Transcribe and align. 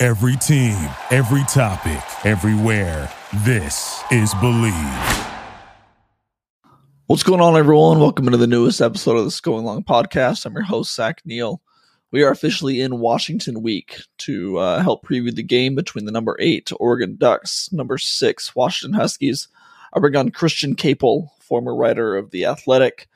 Every 0.00 0.36
team, 0.36 0.76
every 1.10 1.42
topic, 1.48 2.00
everywhere. 2.24 3.12
This 3.38 4.00
is 4.12 4.32
Believe. 4.34 4.72
What's 7.06 7.24
going 7.24 7.40
on, 7.40 7.56
everyone? 7.56 7.98
Welcome 7.98 8.30
to 8.30 8.36
the 8.36 8.46
newest 8.46 8.80
episode 8.80 9.16
of 9.16 9.24
the 9.24 9.40
Going 9.42 9.64
Long 9.64 9.82
podcast. 9.82 10.46
I'm 10.46 10.52
your 10.52 10.62
host, 10.62 10.94
Zach 10.94 11.22
Neel. 11.24 11.60
We 12.12 12.22
are 12.22 12.30
officially 12.30 12.80
in 12.80 13.00
Washington 13.00 13.60
week 13.60 14.02
to 14.18 14.58
uh, 14.58 14.82
help 14.84 15.04
preview 15.04 15.34
the 15.34 15.42
game 15.42 15.74
between 15.74 16.04
the 16.04 16.12
number 16.12 16.36
eight 16.38 16.70
Oregon 16.78 17.16
Ducks, 17.16 17.72
number 17.72 17.98
six 17.98 18.54
Washington 18.54 19.00
Huskies. 19.00 19.48
I 19.92 19.98
bring 19.98 20.14
on 20.14 20.30
Christian 20.30 20.76
Caple, 20.76 21.26
former 21.40 21.74
writer 21.74 22.16
of 22.16 22.30
The 22.30 22.44
Athletic, 22.44 23.08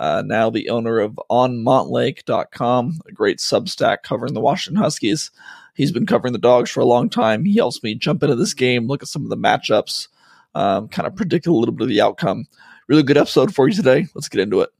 uh, 0.00 0.22
now 0.24 0.48
the 0.48 0.70
owner 0.70 0.98
of 0.98 1.20
OnMontlake.com, 1.30 3.00
a 3.06 3.12
great 3.12 3.36
substack 3.36 3.98
covering 4.02 4.32
the 4.32 4.40
Washington 4.40 4.82
Huskies. 4.82 5.30
He's 5.74 5.92
been 5.92 6.06
covering 6.06 6.32
the 6.32 6.38
dogs 6.38 6.70
for 6.70 6.80
a 6.80 6.86
long 6.86 7.10
time. 7.10 7.44
He 7.44 7.56
helps 7.56 7.82
me 7.82 7.94
jump 7.94 8.22
into 8.22 8.34
this 8.34 8.54
game, 8.54 8.86
look 8.86 9.02
at 9.02 9.08
some 9.08 9.24
of 9.24 9.28
the 9.28 9.36
matchups, 9.36 10.08
um, 10.54 10.88
kind 10.88 11.06
of 11.06 11.14
predict 11.14 11.46
a 11.46 11.52
little 11.52 11.74
bit 11.74 11.82
of 11.82 11.90
the 11.90 12.00
outcome. 12.00 12.46
Really 12.88 13.02
good 13.02 13.18
episode 13.18 13.54
for 13.54 13.68
you 13.68 13.74
today. 13.74 14.06
Let's 14.14 14.30
get 14.30 14.40
into 14.40 14.62
it. 14.62 14.70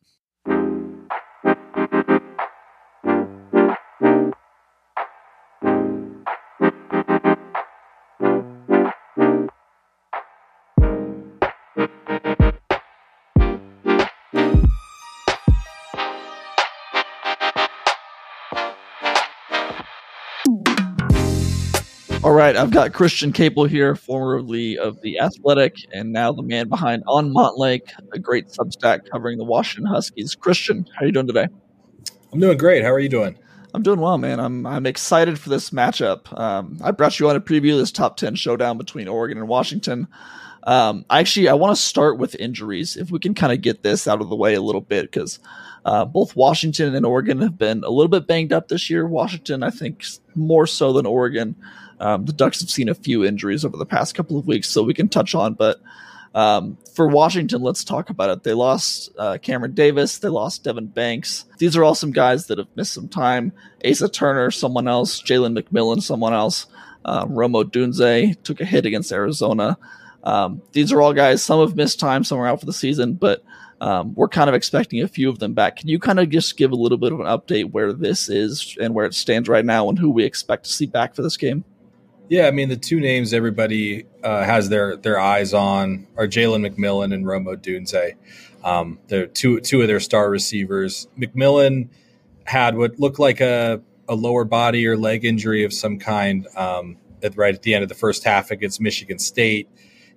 Right, 22.50 22.60
I've 22.60 22.70
got 22.70 22.92
Christian 22.92 23.32
Caple 23.32 23.68
here, 23.68 23.94
formerly 23.94 24.76
of 24.76 25.00
the 25.02 25.20
Athletic, 25.20 25.76
and 25.92 26.12
now 26.12 26.32
the 26.32 26.42
man 26.42 26.68
behind 26.68 27.04
On 27.06 27.32
Montlake, 27.32 27.92
a 28.12 28.18
great 28.18 28.48
Substack 28.48 29.08
covering 29.10 29.38
the 29.38 29.44
Washington 29.44 29.86
Huskies. 29.86 30.34
Christian, 30.34 30.84
how 30.94 31.04
are 31.04 31.06
you 31.06 31.12
doing 31.12 31.28
today? 31.28 31.46
I'm 32.32 32.40
doing 32.40 32.58
great. 32.58 32.82
How 32.82 32.90
are 32.92 32.98
you 32.98 33.08
doing? 33.08 33.38
I'm 33.72 33.82
doing 33.84 34.00
well, 34.00 34.18
man. 34.18 34.40
I'm 34.40 34.66
I'm 34.66 34.84
excited 34.84 35.38
for 35.38 35.48
this 35.48 35.70
matchup. 35.70 36.36
Um, 36.38 36.78
I 36.82 36.90
brought 36.90 37.20
you 37.20 37.28
on 37.28 37.34
to 37.34 37.40
preview 37.40 37.72
of 37.72 37.78
this 37.78 37.92
top 37.92 38.16
ten 38.16 38.34
showdown 38.34 38.78
between 38.78 39.06
Oregon 39.06 39.38
and 39.38 39.46
Washington. 39.46 40.08
Um, 40.64 41.04
actually, 41.08 41.48
I 41.48 41.54
want 41.54 41.74
to 41.74 41.82
start 41.82 42.18
with 42.18 42.34
injuries. 42.36 42.96
If 42.96 43.10
we 43.10 43.18
can 43.18 43.34
kind 43.34 43.52
of 43.52 43.62
get 43.62 43.82
this 43.82 44.06
out 44.06 44.20
of 44.20 44.28
the 44.28 44.36
way 44.36 44.54
a 44.54 44.60
little 44.60 44.80
bit, 44.80 45.10
because 45.10 45.38
uh, 45.84 46.04
both 46.04 46.36
Washington 46.36 46.94
and 46.94 47.06
Oregon 47.06 47.40
have 47.40 47.58
been 47.58 47.82
a 47.84 47.90
little 47.90 48.08
bit 48.08 48.26
banged 48.26 48.52
up 48.52 48.68
this 48.68 48.90
year. 48.90 49.06
Washington, 49.06 49.62
I 49.62 49.70
think, 49.70 50.04
more 50.34 50.66
so 50.66 50.92
than 50.92 51.06
Oregon. 51.06 51.56
Um, 51.98 52.24
the 52.24 52.32
Ducks 52.32 52.60
have 52.60 52.70
seen 52.70 52.88
a 52.88 52.94
few 52.94 53.24
injuries 53.24 53.64
over 53.64 53.76
the 53.76 53.86
past 53.86 54.14
couple 54.14 54.38
of 54.38 54.46
weeks, 54.46 54.68
so 54.68 54.82
we 54.82 54.94
can 54.94 55.08
touch 55.08 55.34
on. 55.34 55.54
But 55.54 55.80
um, 56.34 56.78
for 56.94 57.08
Washington, 57.08 57.62
let's 57.62 57.84
talk 57.84 58.10
about 58.10 58.30
it. 58.30 58.42
They 58.42 58.54
lost 58.54 59.10
uh, 59.18 59.38
Cameron 59.38 59.74
Davis, 59.74 60.18
they 60.18 60.28
lost 60.28 60.64
Devin 60.64 60.86
Banks. 60.86 61.44
These 61.58 61.76
are 61.76 61.84
all 61.84 61.94
some 61.94 62.12
guys 62.12 62.46
that 62.46 62.58
have 62.58 62.68
missed 62.76 62.92
some 62.92 63.08
time. 63.08 63.52
Asa 63.84 64.08
Turner, 64.08 64.50
someone 64.50 64.88
else. 64.88 65.22
Jalen 65.22 65.58
McMillan, 65.58 66.02
someone 66.02 66.32
else. 66.32 66.66
Uh, 67.04 67.26
Rome 67.28 67.52
Odunze 67.52 68.40
took 68.42 68.60
a 68.60 68.64
hit 68.64 68.86
against 68.86 69.12
Arizona. 69.12 69.78
Um, 70.22 70.62
these 70.72 70.92
are 70.92 71.00
all 71.00 71.12
guys. 71.12 71.42
Some 71.42 71.60
have 71.60 71.76
missed 71.76 72.00
time, 72.00 72.24
some 72.24 72.38
are 72.38 72.46
out 72.46 72.60
for 72.60 72.66
the 72.66 72.72
season, 72.72 73.14
but 73.14 73.42
um, 73.80 74.14
we're 74.14 74.28
kind 74.28 74.48
of 74.48 74.54
expecting 74.54 75.00
a 75.02 75.08
few 75.08 75.30
of 75.30 75.38
them 75.38 75.54
back. 75.54 75.76
Can 75.76 75.88
you 75.88 75.98
kind 75.98 76.20
of 76.20 76.28
just 76.28 76.56
give 76.56 76.72
a 76.72 76.76
little 76.76 76.98
bit 76.98 77.12
of 77.12 77.20
an 77.20 77.26
update 77.26 77.70
where 77.70 77.92
this 77.92 78.28
is 78.28 78.76
and 78.80 78.94
where 78.94 79.06
it 79.06 79.14
stands 79.14 79.48
right 79.48 79.64
now, 79.64 79.88
and 79.88 79.98
who 79.98 80.10
we 80.10 80.24
expect 80.24 80.64
to 80.64 80.70
see 80.70 80.86
back 80.86 81.14
for 81.14 81.22
this 81.22 81.36
game? 81.36 81.64
Yeah, 82.28 82.46
I 82.46 82.52
mean 82.52 82.68
the 82.68 82.76
two 82.76 83.00
names 83.00 83.34
everybody 83.34 84.04
uh, 84.22 84.44
has 84.44 84.68
their 84.68 84.96
their 84.96 85.18
eyes 85.18 85.52
on 85.52 86.06
are 86.16 86.28
Jalen 86.28 86.68
McMillan 86.68 87.12
and 87.12 87.26
Rome 87.26 87.46
Odunze. 87.46 88.14
Um, 88.62 88.98
they're 89.08 89.26
two 89.26 89.60
two 89.60 89.80
of 89.80 89.88
their 89.88 89.98
star 89.98 90.30
receivers. 90.30 91.08
McMillan 91.18 91.88
had 92.44 92.76
what 92.76 93.00
looked 93.00 93.18
like 93.18 93.40
a, 93.40 93.80
a 94.08 94.14
lower 94.14 94.44
body 94.44 94.86
or 94.86 94.96
leg 94.96 95.24
injury 95.24 95.64
of 95.64 95.72
some 95.72 95.98
kind 95.98 96.46
um, 96.56 96.98
at, 97.22 97.36
right 97.36 97.54
at 97.54 97.62
the 97.62 97.74
end 97.74 97.82
of 97.82 97.88
the 97.88 97.94
first 97.94 98.24
half 98.24 98.50
against 98.50 98.80
Michigan 98.80 99.18
State. 99.18 99.68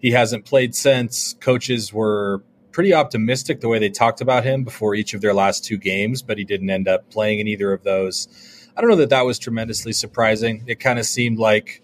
He 0.03 0.11
hasn't 0.11 0.43
played 0.43 0.75
since. 0.75 1.33
Coaches 1.39 1.93
were 1.93 2.43
pretty 2.73 2.93
optimistic 2.93 3.61
the 3.61 3.69
way 3.69 3.79
they 3.79 3.89
talked 3.89 4.19
about 4.19 4.43
him 4.43 4.65
before 4.65 4.95
each 4.95 5.13
of 5.13 5.21
their 5.21 5.33
last 5.33 5.63
two 5.63 5.77
games, 5.77 6.21
but 6.21 6.37
he 6.37 6.43
didn't 6.43 6.69
end 6.69 6.89
up 6.89 7.09
playing 7.09 7.39
in 7.39 7.47
either 7.47 7.71
of 7.71 7.83
those. 7.83 8.27
I 8.75 8.81
don't 8.81 8.89
know 8.89 8.97
that 8.97 9.11
that 9.11 9.25
was 9.25 9.39
tremendously 9.39 9.93
surprising. 9.93 10.65
It 10.67 10.81
kind 10.81 10.99
of 10.99 11.05
seemed 11.05 11.39
like 11.39 11.81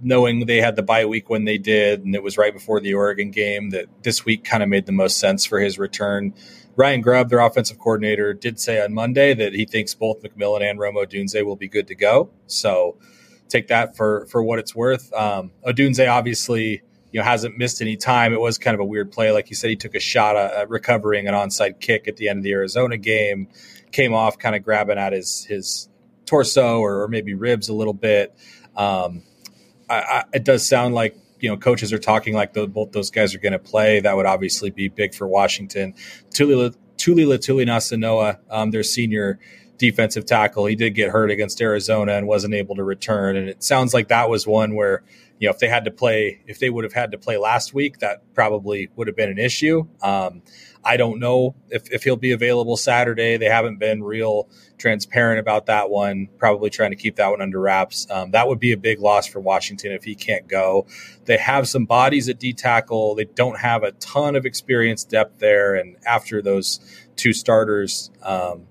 knowing 0.00 0.46
they 0.46 0.62
had 0.62 0.74
the 0.74 0.82
bye 0.82 1.04
week 1.04 1.28
when 1.28 1.44
they 1.44 1.58
did, 1.58 2.02
and 2.06 2.14
it 2.14 2.22
was 2.22 2.38
right 2.38 2.52
before 2.54 2.80
the 2.80 2.94
Oregon 2.94 3.30
game, 3.30 3.70
that 3.70 3.88
this 4.02 4.24
week 4.24 4.42
kind 4.42 4.62
of 4.62 4.70
made 4.70 4.86
the 4.86 4.92
most 4.92 5.18
sense 5.18 5.44
for 5.44 5.60
his 5.60 5.78
return. 5.78 6.32
Ryan 6.76 7.02
Grubb, 7.02 7.28
their 7.28 7.40
offensive 7.40 7.78
coordinator, 7.78 8.32
did 8.32 8.58
say 8.58 8.82
on 8.82 8.94
Monday 8.94 9.34
that 9.34 9.52
he 9.52 9.66
thinks 9.66 9.92
both 9.92 10.22
McMillan 10.22 10.62
and 10.62 10.78
Rome 10.78 10.94
Odunze 10.94 11.44
will 11.44 11.56
be 11.56 11.68
good 11.68 11.88
to 11.88 11.94
go. 11.94 12.30
So 12.46 12.96
take 13.50 13.68
that 13.68 13.98
for 13.98 14.24
for 14.30 14.42
what 14.42 14.58
it's 14.58 14.74
worth. 14.74 15.12
Um, 15.12 15.50
Odunze 15.66 16.10
obviously 16.10 16.82
you 17.14 17.20
know 17.20 17.24
hasn't 17.24 17.56
missed 17.56 17.80
any 17.80 17.96
time. 17.96 18.32
It 18.32 18.40
was 18.40 18.58
kind 18.58 18.74
of 18.74 18.80
a 18.80 18.84
weird 18.84 19.12
play, 19.12 19.30
like 19.30 19.48
you 19.48 19.54
said, 19.54 19.70
he 19.70 19.76
took 19.76 19.94
a 19.94 20.00
shot 20.00 20.36
at 20.36 20.68
recovering 20.68 21.28
an 21.28 21.34
onside 21.34 21.78
kick 21.78 22.08
at 22.08 22.16
the 22.16 22.28
end 22.28 22.38
of 22.38 22.42
the 22.42 22.50
Arizona 22.50 22.96
game, 22.96 23.46
came 23.92 24.12
off 24.12 24.36
kind 24.36 24.56
of 24.56 24.64
grabbing 24.64 24.98
at 24.98 25.12
his 25.12 25.44
his 25.44 25.88
torso 26.26 26.80
or, 26.80 27.04
or 27.04 27.08
maybe 27.08 27.32
ribs 27.32 27.68
a 27.68 27.72
little 27.72 27.94
bit. 27.94 28.34
Um, 28.76 29.22
I, 29.88 29.94
I, 29.94 30.24
it 30.32 30.44
does 30.44 30.66
sound 30.66 30.96
like 30.96 31.16
you 31.38 31.48
know 31.48 31.56
coaches 31.56 31.92
are 31.92 32.00
talking 32.00 32.34
like 32.34 32.52
the, 32.52 32.66
both 32.66 32.90
those 32.90 33.12
guys 33.12 33.32
are 33.32 33.38
going 33.38 33.52
to 33.52 33.60
play. 33.60 34.00
That 34.00 34.16
would 34.16 34.26
obviously 34.26 34.70
be 34.70 34.88
big 34.88 35.14
for 35.14 35.28
Washington. 35.28 35.94
Tuli 36.32 36.74
Letuligasenoa, 36.96 38.38
um, 38.50 38.72
their 38.72 38.82
senior 38.82 39.38
defensive 39.78 40.26
tackle, 40.26 40.66
he 40.66 40.74
did 40.74 40.90
get 40.96 41.10
hurt 41.10 41.30
against 41.30 41.60
Arizona 41.60 42.14
and 42.14 42.26
wasn't 42.26 42.54
able 42.54 42.74
to 42.74 42.82
return. 42.82 43.36
And 43.36 43.48
it 43.48 43.62
sounds 43.62 43.94
like 43.94 44.08
that 44.08 44.28
was 44.28 44.48
one 44.48 44.74
where 44.74 45.04
you 45.38 45.48
know 45.48 45.52
if 45.52 45.58
they 45.58 45.68
had 45.68 45.84
to 45.84 45.90
play, 45.90 46.42
if 46.46 46.58
they 46.58 46.70
would 46.70 46.84
have 46.84 46.92
had 46.92 47.12
to 47.12 47.18
play 47.18 47.36
last 47.36 47.74
week, 47.74 47.98
that 47.98 48.22
probably 48.34 48.88
would 48.96 49.06
have 49.06 49.16
been 49.16 49.30
an 49.30 49.38
issue. 49.38 49.86
Um, 50.02 50.42
I 50.84 50.96
don't 50.96 51.18
know 51.18 51.54
if, 51.70 51.90
if 51.90 52.04
he'll 52.04 52.16
be 52.16 52.32
available 52.32 52.76
Saturday. 52.76 53.36
They 53.36 53.46
haven't 53.46 53.78
been 53.78 54.02
real 54.02 54.48
transparent 54.76 55.40
about 55.40 55.66
that 55.66 55.88
one, 55.88 56.28
probably 56.38 56.68
trying 56.68 56.90
to 56.90 56.96
keep 56.96 57.16
that 57.16 57.28
one 57.28 57.40
under 57.40 57.58
wraps. 57.58 58.06
Um, 58.10 58.32
that 58.32 58.48
would 58.48 58.60
be 58.60 58.72
a 58.72 58.76
big 58.76 59.00
loss 59.00 59.26
for 59.26 59.40
Washington 59.40 59.92
if 59.92 60.04
he 60.04 60.14
can't 60.14 60.46
go. 60.46 60.86
They 61.24 61.38
have 61.38 61.68
some 61.68 61.86
bodies 61.86 62.28
at 62.28 62.38
D 62.38 62.52
tackle. 62.52 63.14
They 63.14 63.24
don't 63.24 63.58
have 63.58 63.82
a 63.82 63.92
ton 63.92 64.36
of 64.36 64.44
experience 64.44 65.04
depth 65.04 65.38
there. 65.38 65.74
And 65.74 65.96
after 66.06 66.42
those 66.42 66.80
two 67.16 67.32
starters, 67.32 68.10
um, 68.22 68.66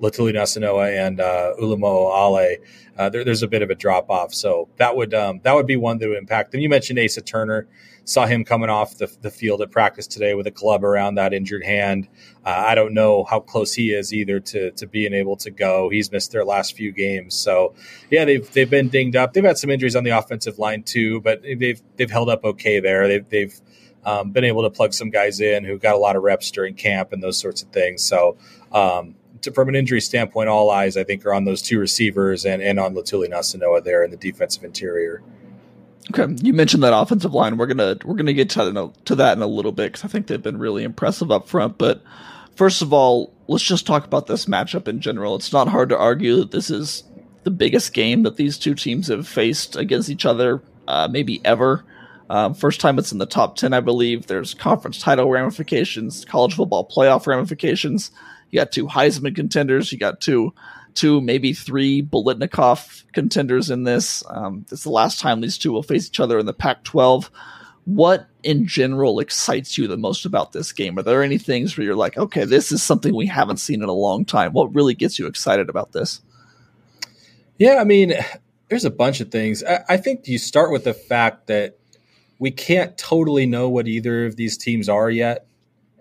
Letuligasenoa 0.00 1.06
and 1.06 1.20
uh, 1.20 1.54
Ulumoo 1.60 2.10
Ale, 2.14 2.56
uh, 2.98 3.08
there, 3.08 3.24
there's 3.24 3.42
a 3.42 3.48
bit 3.48 3.62
of 3.62 3.70
a 3.70 3.74
drop 3.74 4.10
off. 4.10 4.34
So 4.34 4.68
that 4.76 4.96
would 4.96 5.14
um, 5.14 5.40
that 5.42 5.54
would 5.54 5.66
be 5.66 5.76
one 5.76 5.98
that 5.98 6.08
would 6.08 6.18
impact 6.18 6.52
them. 6.52 6.60
You 6.60 6.68
mentioned 6.68 6.98
Asa 6.98 7.20
Turner 7.20 7.66
saw 8.06 8.24
him 8.24 8.44
coming 8.44 8.70
off 8.70 8.98
the, 8.98 9.14
the 9.20 9.30
field 9.30 9.60
at 9.60 9.70
practice 9.70 10.06
today 10.06 10.34
with 10.34 10.46
a 10.46 10.50
club 10.50 10.84
around 10.84 11.16
that 11.16 11.34
injured 11.34 11.64
hand. 11.64 12.08
Uh, 12.44 12.64
I 12.68 12.76
don't 12.76 12.94
know 12.94 13.24
how 13.24 13.40
close 13.40 13.74
he 13.74 13.92
is 13.92 14.14
either 14.14 14.40
to 14.40 14.70
to 14.72 14.86
being 14.86 15.12
able 15.12 15.36
to 15.38 15.50
go. 15.50 15.90
He's 15.90 16.10
missed 16.10 16.32
their 16.32 16.44
last 16.44 16.76
few 16.76 16.92
games, 16.92 17.34
so 17.34 17.74
yeah, 18.10 18.24
they've 18.24 18.50
they've 18.52 18.70
been 18.70 18.88
dinged 18.88 19.16
up. 19.16 19.32
They've 19.32 19.44
had 19.44 19.58
some 19.58 19.70
injuries 19.70 19.96
on 19.96 20.04
the 20.04 20.10
offensive 20.10 20.58
line 20.58 20.82
too, 20.84 21.20
but 21.20 21.42
they've 21.42 21.82
they've 21.96 22.10
held 22.10 22.30
up 22.30 22.44
okay 22.44 22.80
there. 22.80 23.08
They've 23.08 23.28
they've 23.28 23.60
um, 24.04 24.30
been 24.30 24.44
able 24.44 24.62
to 24.62 24.70
plug 24.70 24.94
some 24.94 25.10
guys 25.10 25.40
in 25.40 25.64
who 25.64 25.78
got 25.78 25.96
a 25.96 25.98
lot 25.98 26.14
of 26.14 26.22
reps 26.22 26.50
during 26.52 26.74
camp 26.74 27.12
and 27.12 27.22
those 27.22 27.38
sorts 27.38 27.62
of 27.62 27.68
things. 27.70 28.02
So. 28.02 28.38
Um, 28.72 29.16
from 29.54 29.68
an 29.68 29.74
injury 29.74 30.00
standpoint, 30.00 30.48
all 30.48 30.70
eyes 30.70 30.96
I 30.96 31.04
think 31.04 31.24
are 31.26 31.34
on 31.34 31.44
those 31.44 31.62
two 31.62 31.78
receivers 31.78 32.44
and, 32.44 32.62
and 32.62 32.78
on 32.78 32.94
Letuligasenoa 32.94 33.84
there 33.84 34.02
in 34.02 34.10
the 34.10 34.16
defensive 34.16 34.64
interior. 34.64 35.22
Okay, 36.10 36.34
you 36.42 36.52
mentioned 36.52 36.82
that 36.82 36.96
offensive 36.96 37.34
line. 37.34 37.56
We're 37.56 37.66
gonna 37.66 37.96
we're 38.04 38.14
gonna 38.14 38.32
get 38.32 38.50
to, 38.50 38.92
to 39.06 39.14
that 39.16 39.36
in 39.36 39.42
a 39.42 39.46
little 39.46 39.72
bit 39.72 39.92
because 39.92 40.04
I 40.04 40.08
think 40.08 40.26
they've 40.28 40.42
been 40.42 40.58
really 40.58 40.84
impressive 40.84 41.32
up 41.32 41.48
front. 41.48 41.78
But 41.78 42.02
first 42.54 42.80
of 42.80 42.92
all, 42.92 43.32
let's 43.48 43.64
just 43.64 43.86
talk 43.86 44.04
about 44.04 44.26
this 44.26 44.46
matchup 44.46 44.86
in 44.86 45.00
general. 45.00 45.34
It's 45.34 45.52
not 45.52 45.68
hard 45.68 45.88
to 45.88 45.98
argue 45.98 46.36
that 46.36 46.52
this 46.52 46.70
is 46.70 47.02
the 47.42 47.50
biggest 47.50 47.92
game 47.92 48.22
that 48.22 48.36
these 48.36 48.58
two 48.58 48.74
teams 48.74 49.08
have 49.08 49.26
faced 49.26 49.76
against 49.76 50.08
each 50.08 50.26
other, 50.26 50.62
uh, 50.86 51.08
maybe 51.10 51.40
ever. 51.44 51.84
Um, 52.28 52.54
first 52.54 52.80
time 52.80 52.98
it's 52.98 53.12
in 53.12 53.18
the 53.18 53.26
top 53.26 53.56
10, 53.56 53.72
I 53.72 53.80
believe. 53.80 54.26
There's 54.26 54.54
conference 54.54 54.98
title 54.98 55.30
ramifications, 55.30 56.24
college 56.24 56.54
football 56.54 56.88
playoff 56.88 57.26
ramifications. 57.26 58.10
You 58.50 58.60
got 58.60 58.72
two 58.72 58.86
Heisman 58.86 59.34
contenders. 59.34 59.92
You 59.92 59.98
got 59.98 60.20
two, 60.20 60.54
two 60.94 61.20
maybe 61.20 61.52
three 61.52 62.02
Biletnikoff 62.02 63.04
contenders 63.12 63.70
in 63.70 63.84
this. 63.84 64.22
Um, 64.28 64.64
this 64.68 64.80
is 64.80 64.84
the 64.84 64.90
last 64.90 65.20
time 65.20 65.40
these 65.40 65.58
two 65.58 65.72
will 65.72 65.82
face 65.82 66.06
each 66.06 66.20
other 66.20 66.38
in 66.38 66.46
the 66.46 66.54
Pac-12. 66.54 67.30
What 67.84 68.26
in 68.42 68.66
general 68.66 69.20
excites 69.20 69.78
you 69.78 69.86
the 69.86 69.96
most 69.96 70.26
about 70.26 70.52
this 70.52 70.72
game? 70.72 70.98
Are 70.98 71.02
there 71.02 71.22
any 71.22 71.38
things 71.38 71.76
where 71.76 71.84
you're 71.84 71.94
like, 71.94 72.16
okay, 72.16 72.44
this 72.44 72.72
is 72.72 72.82
something 72.82 73.14
we 73.14 73.26
haven't 73.26 73.58
seen 73.58 73.82
in 73.82 73.88
a 73.88 73.92
long 73.92 74.24
time? 74.24 74.52
What 74.52 74.74
really 74.74 74.94
gets 74.94 75.18
you 75.18 75.26
excited 75.26 75.68
about 75.68 75.92
this? 75.92 76.20
Yeah, 77.58 77.76
I 77.76 77.84
mean, 77.84 78.12
there's 78.68 78.84
a 78.84 78.90
bunch 78.90 79.20
of 79.20 79.30
things. 79.30 79.62
I, 79.62 79.84
I 79.88 79.96
think 79.96 80.26
you 80.26 80.38
start 80.38 80.72
with 80.72 80.84
the 80.84 80.94
fact 80.94 81.46
that 81.46 81.78
we 82.38 82.50
can't 82.50 82.98
totally 82.98 83.46
know 83.46 83.68
what 83.68 83.86
either 83.86 84.26
of 84.26 84.36
these 84.36 84.58
teams 84.58 84.88
are 84.88 85.10
yet. 85.10 85.46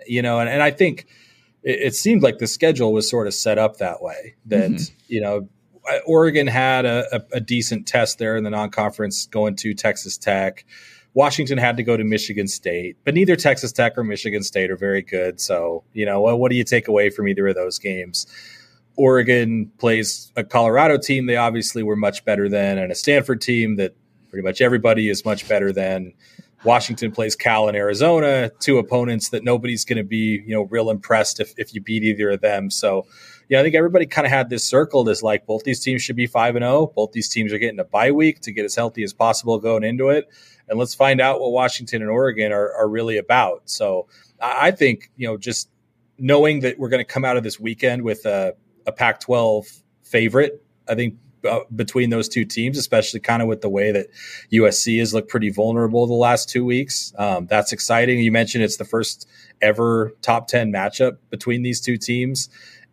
You 0.08 0.22
know, 0.22 0.40
and, 0.40 0.50
and 0.50 0.62
I 0.62 0.72
think 0.72 1.06
it, 1.66 1.88
it 1.88 1.96
seemed 1.96 2.24
like 2.24 2.38
the 2.38 2.48
schedule 2.48 2.94
was 2.94 3.10
sort 3.10 3.28
of 3.28 3.34
set 3.34 3.58
up 3.58 3.78
that 3.78 4.02
way. 4.02 4.36
That 4.46 4.72
mm-hmm. 4.72 4.96
you 5.08 5.20
know, 5.20 5.50
Oregon 6.06 6.48
had 6.48 6.86
a, 6.86 7.06
a, 7.14 7.22
a, 7.34 7.40
decent 7.40 7.88
test 7.88 8.18
there 8.18 8.38
in 8.38 8.44
the 8.44 8.50
non-conference 8.50 9.28
going 9.28 9.56
to 9.58 9.74
Texas 9.74 10.18
Tech. 10.18 10.66
Washington 11.14 11.58
had 11.58 11.78
to 11.78 11.84
go 11.84 11.96
to 11.96 12.04
Michigan 12.04 12.48
State, 12.48 12.98
but 13.04 13.14
neither 13.14 13.36
Texas 13.36 13.72
Tech 13.72 13.98
or 13.98 14.04
Michigan 14.04 14.44
State 14.44 14.70
are 14.70 14.78
very 14.78 15.02
good. 15.02 15.40
So, 15.40 15.84
you 15.94 16.06
know, 16.06 16.22
what, 16.22 16.40
what 16.40 16.52
do 16.52 16.58
you 16.58 16.64
take 16.64 16.88
away 16.88 17.10
from 17.10 17.28
either 17.28 17.48
of 17.48 17.56
those 17.56 17.80
games? 17.80 18.28
Oregon 18.98 19.72
plays 19.78 20.32
a 20.36 20.44
Colorado 20.44 20.98
team 20.98 21.26
they 21.26 21.36
obviously 21.36 21.84
were 21.84 21.96
much 21.96 22.26
better 22.26 22.50
than, 22.50 22.78
and 22.78 22.92
a 22.92 22.96
Stanford 22.96 23.42
team 23.42 23.76
that 23.78 23.96
pretty 24.30 24.44
much 24.44 24.60
everybody 24.60 25.10
is 25.10 25.24
much 25.24 25.48
better 25.48 25.72
than. 25.72 26.14
Washington 26.66 27.12
plays 27.12 27.36
Cal 27.36 27.68
and 27.68 27.78
Arizona, 27.78 28.52
two 28.60 28.78
opponents 28.78 29.30
that 29.30 29.44
nobody's 29.44 29.86
going 29.86 29.98
to 29.98 30.04
be, 30.04 30.44
you 30.46 30.54
know, 30.54 30.64
real 30.64 30.90
impressed 30.90 31.40
if, 31.40 31.54
if 31.58 31.74
you 31.74 31.82
beat 31.82 32.04
either 32.04 32.32
of 32.32 32.42
them. 32.42 32.70
So, 32.70 33.06
yeah, 33.48 33.60
I 33.60 33.64
think 33.64 33.76
everybody 33.76 34.06
kind 34.06 34.26
of 34.26 34.32
had 34.32 34.50
this 34.50 34.64
circled 34.64 35.08
as 35.08 35.22
like 35.22 35.46
both 35.46 35.64
these 35.64 35.80
teams 35.80 36.02
should 36.02 36.16
be 36.16 36.28
five 36.28 36.56
and 36.56 36.64
zero. 36.64 36.74
Oh. 36.74 36.94
Both 36.96 37.12
these 37.12 37.30
teams 37.30 37.54
are 37.54 37.60
getting 37.60 37.80
a 37.80 37.86
bye 37.86 38.12
week 38.12 38.40
to 38.42 38.52
get 38.52 38.66
as 38.66 38.76
healthy 38.76 39.04
as 39.04 39.14
possible 39.14 39.60
going 39.60 39.84
into 39.84 40.10
it, 40.10 40.28
and 40.68 40.80
let's 40.80 40.96
find 40.96 41.22
out 41.22 41.40
what 41.40 41.52
Washington 41.52 42.02
and 42.02 42.10
Oregon 42.10 42.52
are, 42.52 42.74
are 42.74 42.90
really 42.90 43.18
about. 43.18 43.62
So, 43.66 44.08
I 44.42 44.72
think 44.72 45.12
you 45.16 45.28
know 45.28 45.38
just 45.38 45.70
knowing 46.18 46.62
that 46.62 46.80
we're 46.80 46.90
going 46.90 47.06
to 47.06 47.12
come 47.12 47.24
out 47.24 47.38
of 47.38 47.44
this 47.44 47.60
weekend 47.60 48.02
with 48.02 48.26
a 48.26 48.56
a 48.88 48.92
Pac 48.92 49.20
12 49.20 49.68
favorite. 50.04 50.64
I 50.88 50.96
think 50.96 51.16
uh, 51.46 51.60
between 51.76 52.10
those 52.10 52.28
two 52.28 52.46
teams, 52.46 52.78
especially 52.78 53.20
kind 53.20 53.42
of 53.42 53.48
with 53.48 53.62
the 53.62 53.70
way 53.70 53.92
that 53.92 54.08
USC 54.52 55.00
has 55.00 55.14
looked 55.14 55.30
pretty 55.30 55.50
vulnerable 55.50 56.06
the 56.08 56.14
last 56.14 56.50
two 56.50 56.66
weeks. 56.66 57.14
Um, 57.18 57.48
that's 57.48 57.72
exciting. 57.72 58.20
You 58.20 58.32
mentioned 58.32 58.64
it's 58.64 58.78
the 58.78 58.86
first 58.86 59.28
ever 59.62 60.14
top 60.22 60.48
10 60.48 60.72
matchup 60.72 61.18
between 61.30 61.64
these 61.64 61.82
two 61.82 61.98
teams. 61.98 62.50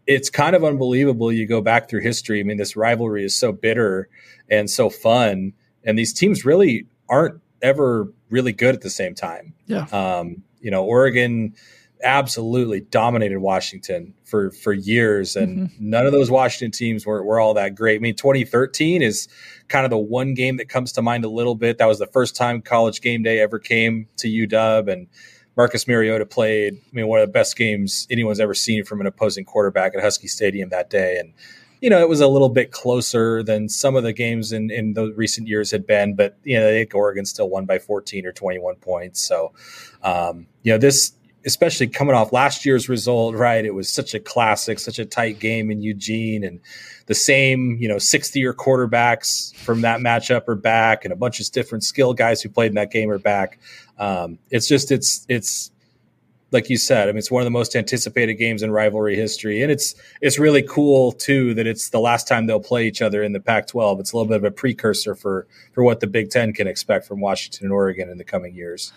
It's 0.06 0.31
kind 0.31 0.56
of 0.56 0.64
unbelievable. 0.64 1.32
You 1.32 1.46
go 1.46 1.60
back 1.60 1.88
through 1.88 2.00
history. 2.00 2.40
I 2.40 2.43
mean, 2.43 2.56
this 2.56 2.76
rivalry 2.76 3.25
is 3.25 3.37
so 3.37 3.52
bitter 3.52 4.08
and 4.50 4.69
so 4.69 4.90
fun. 4.90 5.52
And 5.84 5.98
these 5.98 6.12
teams 6.12 6.44
really 6.44 6.87
aren't 7.08 7.40
ever 7.62 8.12
really 8.31 8.52
good 8.52 8.75
at 8.75 8.81
the 8.81 8.90
same 8.90 9.14
time. 9.14 9.55
Yeah. 9.66 9.84
Um, 9.93 10.43
you 10.60 10.70
know, 10.70 10.84
Oregon 10.84 11.55
absolutely 12.02 12.81
dominated 12.81 13.38
Washington 13.38 14.14
for 14.25 14.50
for 14.50 14.72
years, 14.72 15.37
and 15.37 15.70
mm-hmm. 15.70 15.90
none 15.90 16.06
of 16.06 16.12
those 16.12 16.31
Washington 16.31 16.70
teams 16.70 17.06
were 17.06 17.22
were 17.22 17.40
all 17.40 17.54
that 17.54 17.75
great. 17.75 17.96
I 17.96 17.99
mean, 17.99 18.14
2013 18.14 19.02
is 19.02 19.28
kind 19.69 19.84
of 19.84 19.90
the 19.90 19.99
one 19.99 20.34
game 20.34 20.56
that 20.58 20.69
comes 20.69 20.93
to 20.93 21.02
mind 21.02 21.25
a 21.25 21.28
little 21.28 21.54
bit. 21.54 21.78
That 21.78 21.87
was 21.87 21.99
the 21.99 22.06
first 22.06 22.37
time 22.37 22.62
College 22.62 23.00
Game 23.00 23.22
Day 23.22 23.40
ever 23.40 23.58
came 23.58 24.08
to 24.19 24.28
UW, 24.28 24.93
and 24.93 25.06
Marcus 25.56 25.87
Mariota 25.87 26.26
played. 26.26 26.75
I 26.75 26.94
mean, 26.94 27.08
one 27.08 27.20
of 27.20 27.28
the 27.28 27.32
best 27.32 27.56
games 27.56 28.06
anyone's 28.10 28.40
ever 28.40 28.55
seen 28.55 28.84
from 28.84 29.00
an 29.00 29.06
opposing 29.06 29.44
quarterback 29.44 29.94
at 29.94 30.02
Husky 30.02 30.28
Stadium 30.28 30.70
that 30.70 30.90
day, 30.90 31.19
and 31.19 31.32
you 31.82 31.90
know, 31.90 32.00
it 32.00 32.08
was 32.08 32.20
a 32.20 32.28
little 32.28 32.48
bit 32.48 32.70
closer 32.70 33.43
than 33.43 33.69
some 33.69 33.96
of 33.96 34.05
the 34.05 34.12
games 34.12 34.52
in, 34.52 34.70
in 34.70 34.94
the 34.94 35.12
recent 35.14 35.48
years 35.48 35.72
had 35.72 35.84
been, 35.84 36.14
but 36.14 36.38
you 36.44 36.58
know, 36.58 36.69
I 36.69 36.70
think 36.70 36.94
Oregon 36.94 37.26
still 37.26 37.50
won 37.50 37.66
by 37.66 37.81
14 37.81 38.25
or 38.25 38.31
21 38.31 38.76
points. 38.76 39.20
So, 39.20 39.52
um, 40.05 40.46
you 40.62 40.72
know, 40.72 40.78
this 40.78 41.12
especially 41.46 41.88
coming 41.88 42.14
off 42.14 42.32
last 42.32 42.64
year's 42.64 42.88
result, 42.88 43.34
right? 43.34 43.64
It 43.64 43.74
was 43.74 43.88
such 43.88 44.14
a 44.14 44.20
classic, 44.20 44.78
such 44.78 44.98
a 44.98 45.04
tight 45.04 45.38
game 45.38 45.70
in 45.70 45.82
Eugene, 45.82 46.44
and 46.44 46.60
the 47.06 47.14
same, 47.14 47.76
you 47.80 47.88
know, 47.88 47.98
60 47.98 48.38
year 48.38 48.54
quarterbacks 48.54 49.54
from 49.56 49.80
that 49.82 50.00
matchup 50.00 50.48
are 50.48 50.54
back, 50.54 51.04
and 51.04 51.12
a 51.12 51.16
bunch 51.16 51.40
of 51.40 51.50
different 51.52 51.84
skill 51.84 52.14
guys 52.14 52.42
who 52.42 52.48
played 52.48 52.70
in 52.70 52.76
that 52.76 52.90
game 52.90 53.10
are 53.10 53.18
back. 53.18 53.58
Um, 53.98 54.38
it's 54.50 54.68
just, 54.68 54.90
it's, 54.90 55.26
it's, 55.28 55.70
like 56.52 56.68
you 56.68 56.76
said, 56.76 57.08
I 57.08 57.12
mean, 57.12 57.18
it's 57.18 57.30
one 57.30 57.40
of 57.40 57.46
the 57.46 57.50
most 57.50 57.74
anticipated 57.74 58.34
games 58.34 58.62
in 58.62 58.70
rivalry 58.70 59.16
history, 59.16 59.62
and 59.62 59.72
it's 59.72 59.94
it's 60.20 60.38
really 60.38 60.60
cool 60.62 61.12
too 61.12 61.54
that 61.54 61.66
it's 61.66 61.88
the 61.88 61.98
last 61.98 62.28
time 62.28 62.46
they'll 62.46 62.60
play 62.60 62.86
each 62.86 63.00
other 63.00 63.22
in 63.22 63.32
the 63.32 63.40
Pac-12. 63.40 64.00
It's 64.00 64.12
a 64.12 64.16
little 64.18 64.28
bit 64.28 64.36
of 64.36 64.44
a 64.44 64.50
precursor 64.50 65.14
for 65.14 65.46
for 65.72 65.82
what 65.82 66.00
the 66.00 66.06
Big 66.06 66.28
Ten 66.28 66.52
can 66.52 66.68
expect 66.68 67.06
from 67.06 67.22
Washington 67.22 67.68
and 67.68 67.72
Oregon 67.72 68.10
in 68.10 68.18
the 68.18 68.24
coming 68.24 68.54
years 68.54 68.92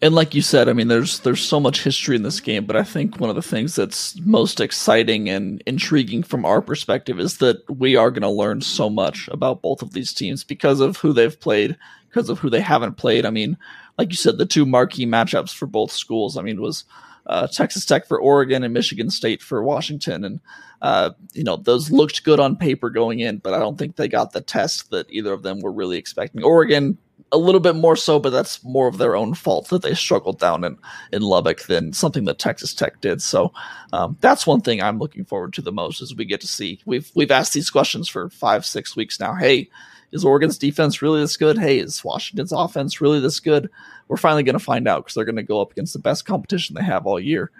and 0.00 0.14
like 0.14 0.34
you 0.34 0.42
said, 0.42 0.68
I 0.68 0.74
mean, 0.74 0.88
there's 0.88 1.20
there's 1.20 1.42
so 1.42 1.58
much 1.58 1.82
history 1.82 2.14
in 2.14 2.22
this 2.22 2.38
game, 2.40 2.66
but 2.66 2.76
I 2.76 2.84
think 2.84 3.18
one 3.18 3.30
of 3.30 3.36
the 3.36 3.42
things 3.42 3.74
that's 3.74 4.18
most 4.20 4.60
exciting 4.60 5.28
and 5.28 5.60
intriguing 5.66 6.22
from 6.22 6.44
our 6.44 6.62
perspective 6.62 7.18
is 7.18 7.38
that 7.38 7.58
we 7.68 7.96
are 7.96 8.10
going 8.10 8.22
to 8.22 8.28
learn 8.28 8.60
so 8.60 8.88
much 8.88 9.28
about 9.32 9.62
both 9.62 9.82
of 9.82 9.92
these 9.92 10.12
teams 10.12 10.44
because 10.44 10.78
of 10.78 10.98
who 10.98 11.12
they've 11.12 11.38
played, 11.40 11.76
because 12.08 12.28
of 12.28 12.38
who 12.38 12.48
they 12.48 12.60
haven't 12.60 12.96
played. 12.96 13.26
I 13.26 13.30
mean, 13.30 13.56
like 13.96 14.10
you 14.10 14.16
said, 14.16 14.38
the 14.38 14.46
two 14.46 14.64
marquee 14.64 15.06
matchups 15.06 15.52
for 15.52 15.66
both 15.66 15.90
schools. 15.90 16.36
I 16.36 16.42
mean, 16.42 16.60
was 16.60 16.84
uh, 17.26 17.48
Texas 17.48 17.84
Tech 17.84 18.06
for 18.06 18.20
Oregon 18.20 18.62
and 18.62 18.72
Michigan 18.72 19.10
State 19.10 19.42
for 19.42 19.64
Washington, 19.64 20.24
and 20.24 20.40
uh, 20.80 21.10
you 21.32 21.42
know 21.42 21.56
those 21.56 21.90
looked 21.90 22.22
good 22.22 22.38
on 22.38 22.54
paper 22.54 22.88
going 22.88 23.18
in, 23.18 23.38
but 23.38 23.52
I 23.52 23.58
don't 23.58 23.76
think 23.76 23.96
they 23.96 24.06
got 24.06 24.30
the 24.32 24.42
test 24.42 24.92
that 24.92 25.10
either 25.10 25.32
of 25.32 25.42
them 25.42 25.60
were 25.60 25.72
really 25.72 25.98
expecting. 25.98 26.44
Oregon 26.44 26.98
a 27.30 27.38
little 27.38 27.60
bit 27.60 27.76
more 27.76 27.96
so, 27.96 28.18
but 28.18 28.30
that's 28.30 28.64
more 28.64 28.88
of 28.88 28.98
their 28.98 29.16
own 29.16 29.34
fault 29.34 29.68
that 29.68 29.82
they 29.82 29.94
struggled 29.94 30.38
down 30.38 30.64
in, 30.64 30.78
in 31.12 31.22
Lubbock 31.22 31.62
than 31.66 31.92
something 31.92 32.24
that 32.24 32.38
Texas 32.38 32.72
Tech 32.72 33.00
did. 33.00 33.20
So 33.20 33.52
um, 33.92 34.16
that's 34.20 34.46
one 34.46 34.60
thing 34.60 34.82
I'm 34.82 34.98
looking 34.98 35.24
forward 35.24 35.52
to 35.54 35.62
the 35.62 35.72
most 35.72 36.00
as 36.00 36.14
we 36.14 36.24
get 36.24 36.40
to 36.40 36.48
see. 36.48 36.80
We've 36.86 37.10
we've 37.14 37.30
asked 37.30 37.52
these 37.52 37.70
questions 37.70 38.08
for 38.08 38.30
five 38.30 38.64
six 38.64 38.96
weeks 38.96 39.20
now. 39.20 39.34
Hey, 39.34 39.68
is 40.10 40.24
Oregon's 40.24 40.58
defense 40.58 41.02
really 41.02 41.20
this 41.20 41.36
good? 41.36 41.58
Hey, 41.58 41.78
is 41.78 42.02
Washington's 42.02 42.52
offense 42.52 43.00
really 43.00 43.20
this 43.20 43.40
good? 43.40 43.68
We're 44.08 44.16
finally 44.16 44.42
going 44.42 44.58
to 44.58 44.64
find 44.64 44.88
out 44.88 45.04
because 45.04 45.14
they're 45.14 45.24
going 45.24 45.36
to 45.36 45.42
go 45.42 45.60
up 45.60 45.72
against 45.72 45.92
the 45.92 45.98
best 45.98 46.24
competition 46.24 46.74
they 46.74 46.84
have 46.84 47.06
all 47.06 47.20
year. 47.20 47.50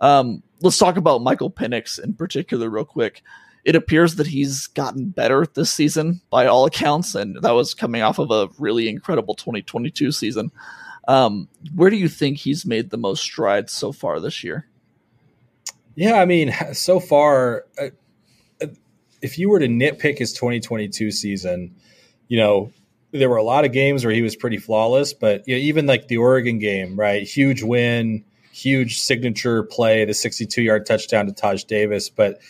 Um, 0.00 0.42
let's 0.62 0.78
talk 0.78 0.96
about 0.96 1.22
Michael 1.22 1.50
Penix 1.50 2.02
in 2.02 2.14
particular, 2.14 2.70
real 2.70 2.86
quick 2.86 3.22
it 3.64 3.76
appears 3.76 4.16
that 4.16 4.26
he's 4.26 4.66
gotten 4.68 5.10
better 5.10 5.46
this 5.54 5.70
season 5.70 6.20
by 6.30 6.46
all 6.46 6.64
accounts, 6.64 7.14
and 7.14 7.36
that 7.42 7.52
was 7.52 7.74
coming 7.74 8.02
off 8.02 8.18
of 8.18 8.30
a 8.30 8.48
really 8.58 8.88
incredible 8.88 9.34
2022 9.34 10.12
season. 10.12 10.50
Um, 11.08 11.48
where 11.74 11.90
do 11.90 11.96
you 11.96 12.08
think 12.08 12.38
he's 12.38 12.64
made 12.64 12.90
the 12.90 12.96
most 12.96 13.22
strides 13.22 13.72
so 13.72 13.92
far 13.92 14.20
this 14.20 14.44
year? 14.44 14.66
Yeah, 15.94 16.14
I 16.14 16.24
mean, 16.24 16.54
so 16.72 17.00
far, 17.00 17.64
uh, 17.78 17.88
uh 18.62 18.66
if 19.20 19.38
you 19.38 19.50
were 19.50 19.60
to 19.60 19.68
nitpick 19.68 20.18
his 20.18 20.32
2022 20.32 21.10
season, 21.10 21.74
you 22.28 22.38
know, 22.38 22.72
there 23.12 23.28
were 23.28 23.36
a 23.36 23.42
lot 23.42 23.64
of 23.64 23.72
games 23.72 24.04
where 24.04 24.14
he 24.14 24.22
was 24.22 24.36
pretty 24.36 24.56
flawless, 24.56 25.12
but 25.12 25.46
you 25.46 25.54
know, 25.54 25.60
even 25.60 25.86
like 25.86 26.08
the 26.08 26.16
Oregon 26.16 26.58
game, 26.58 26.98
right? 26.98 27.24
Huge 27.24 27.62
win, 27.62 28.24
huge 28.52 29.00
signature 29.00 29.64
play, 29.64 30.04
the 30.04 30.14
62 30.14 30.62
yard 30.62 30.86
touchdown 30.86 31.26
to 31.26 31.32
Taj 31.32 31.64
Davis, 31.64 32.08
but 32.08 32.40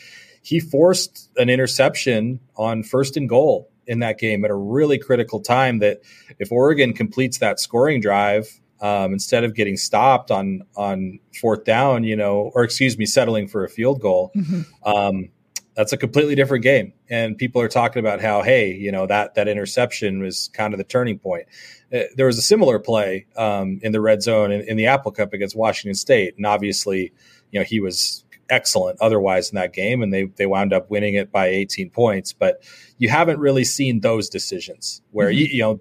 he 0.42 0.60
forced 0.60 1.30
an 1.36 1.48
interception 1.48 2.40
on 2.56 2.82
first 2.82 3.16
and 3.16 3.28
goal 3.28 3.70
in 3.86 3.98
that 4.00 4.18
game 4.18 4.44
at 4.44 4.50
a 4.50 4.54
really 4.54 4.98
critical 4.98 5.40
time. 5.40 5.78
That 5.80 6.00
if 6.38 6.50
Oregon 6.52 6.92
completes 6.92 7.38
that 7.38 7.60
scoring 7.60 8.00
drive, 8.00 8.48
um, 8.80 9.12
instead 9.12 9.44
of 9.44 9.54
getting 9.54 9.76
stopped 9.76 10.30
on 10.30 10.62
on 10.76 11.18
fourth 11.40 11.64
down, 11.64 12.04
you 12.04 12.16
know, 12.16 12.50
or 12.54 12.64
excuse 12.64 12.96
me, 12.96 13.06
settling 13.06 13.48
for 13.48 13.64
a 13.64 13.68
field 13.68 14.00
goal, 14.00 14.32
mm-hmm. 14.34 14.62
um, 14.88 15.28
that's 15.74 15.92
a 15.92 15.96
completely 15.96 16.34
different 16.34 16.62
game. 16.62 16.92
And 17.08 17.36
people 17.36 17.60
are 17.60 17.68
talking 17.68 18.00
about 18.00 18.20
how, 18.20 18.42
hey, 18.42 18.72
you 18.72 18.90
know, 18.90 19.06
that 19.06 19.34
that 19.34 19.48
interception 19.48 20.20
was 20.20 20.48
kind 20.54 20.72
of 20.72 20.78
the 20.78 20.84
turning 20.84 21.18
point. 21.18 21.46
Uh, 21.92 22.02
there 22.16 22.26
was 22.26 22.38
a 22.38 22.42
similar 22.42 22.78
play 22.78 23.26
um, 23.36 23.80
in 23.82 23.92
the 23.92 24.00
red 24.00 24.22
zone 24.22 24.52
in, 24.52 24.62
in 24.62 24.76
the 24.76 24.86
Apple 24.86 25.12
Cup 25.12 25.32
against 25.32 25.56
Washington 25.56 25.94
State, 25.94 26.36
and 26.36 26.46
obviously, 26.46 27.12
you 27.50 27.60
know, 27.60 27.64
he 27.64 27.80
was 27.80 28.24
excellent 28.50 29.00
otherwise 29.00 29.50
in 29.50 29.56
that 29.56 29.72
game, 29.72 30.02
and 30.02 30.12
they 30.12 30.24
they 30.36 30.46
wound 30.46 30.72
up 30.72 30.90
winning 30.90 31.14
it 31.14 31.32
by 31.32 31.46
18 31.46 31.90
points. 31.90 32.32
But 32.32 32.62
you 32.98 33.08
haven't 33.08 33.38
really 33.38 33.64
seen 33.64 34.00
those 34.00 34.28
decisions 34.28 35.00
where 35.12 35.28
mm-hmm. 35.28 35.38
you, 35.38 35.46
you 35.46 35.62
know, 35.62 35.80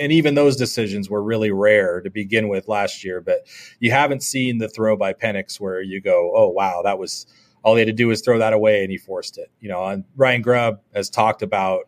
and 0.00 0.12
even 0.12 0.34
those 0.34 0.56
decisions 0.56 1.08
were 1.08 1.22
really 1.22 1.50
rare 1.50 2.00
to 2.00 2.10
begin 2.10 2.48
with 2.48 2.68
last 2.68 3.04
year. 3.04 3.20
But 3.20 3.46
you 3.78 3.90
haven't 3.90 4.22
seen 4.22 4.58
the 4.58 4.68
throw 4.68 4.96
by 4.96 5.12
Penix 5.12 5.58
where 5.58 5.80
you 5.80 6.00
go, 6.00 6.32
oh 6.34 6.48
wow, 6.48 6.82
that 6.84 6.98
was 6.98 7.26
all 7.62 7.74
he 7.74 7.80
had 7.80 7.86
to 7.86 7.92
do 7.92 8.08
was 8.08 8.22
throw 8.22 8.38
that 8.38 8.52
away 8.52 8.82
and 8.82 8.90
he 8.90 8.98
forced 8.98 9.38
it. 9.38 9.50
You 9.60 9.68
know, 9.68 9.84
and 9.86 10.04
Ryan 10.16 10.42
Grubb 10.42 10.80
has 10.94 11.08
talked 11.08 11.42
about 11.42 11.86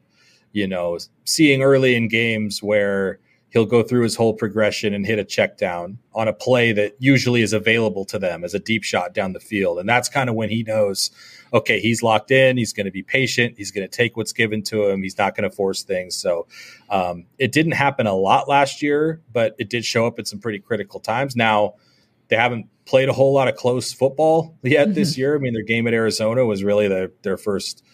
you 0.52 0.66
know, 0.66 0.98
seeing 1.24 1.62
early 1.62 1.94
in 1.94 2.08
games 2.08 2.62
where 2.62 3.18
he'll 3.52 3.66
go 3.66 3.82
through 3.82 4.02
his 4.02 4.16
whole 4.16 4.32
progression 4.32 4.94
and 4.94 5.04
hit 5.04 5.18
a 5.18 5.25
check 5.25 5.59
down 5.59 5.99
on 6.14 6.26
a 6.26 6.32
play 6.32 6.73
that 6.73 6.97
usually 6.99 7.42
is 7.42 7.52
available 7.52 8.04
to 8.06 8.18
them 8.18 8.44
as 8.44 8.54
a 8.54 8.59
deep 8.59 8.82
shot 8.82 9.12
down 9.12 9.35
the 9.35 9.40
field. 9.40 9.78
And 9.78 9.87
that's 9.87 10.09
kind 10.09 10.30
of 10.30 10.35
when 10.35 10.49
he 10.49 10.62
knows, 10.62 11.11
okay, 11.52 11.78
he's 11.78 12.02
locked 12.02 12.30
in. 12.30 12.56
He's 12.56 12.73
going 12.73 12.87
to 12.87 12.90
be 12.90 13.02
patient. 13.02 13.54
He's 13.59 13.71
going 13.71 13.87
to 13.87 13.94
take 13.94 14.16
what's 14.16 14.32
given 14.32 14.62
to 14.64 14.88
him. 14.88 15.02
He's 15.02 15.18
not 15.18 15.37
going 15.37 15.49
to 15.49 15.54
force 15.54 15.82
things. 15.82 16.16
So 16.16 16.47
um, 16.88 17.26
it 17.38 17.52
didn't 17.52 17.73
happen 17.73 18.06
a 18.06 18.14
lot 18.14 18.49
last 18.49 18.80
year, 18.80 19.21
but 19.30 19.54
it 19.59 19.68
did 19.68 19.85
show 19.85 20.06
up 20.06 20.18
at 20.18 20.26
some 20.26 20.38
pretty 20.38 20.59
critical 20.59 20.99
times. 20.99 21.37
Now, 21.37 21.75
they 22.28 22.37
haven't 22.37 22.68
played 22.87 23.11
a 23.11 23.12
whole 23.12 23.35
lot 23.35 23.49
of 23.49 23.56
close 23.56 23.92
football 23.92 24.56
yet 24.62 24.87
mm-hmm. 24.87 24.94
this 24.94 25.18
year. 25.18 25.37
I 25.37 25.38
mean, 25.38 25.52
their 25.52 25.62
game 25.62 25.87
at 25.87 25.92
Arizona 25.92 26.47
was 26.47 26.64
really 26.64 26.88
their, 26.88 27.11
their 27.21 27.37
first 27.37 27.85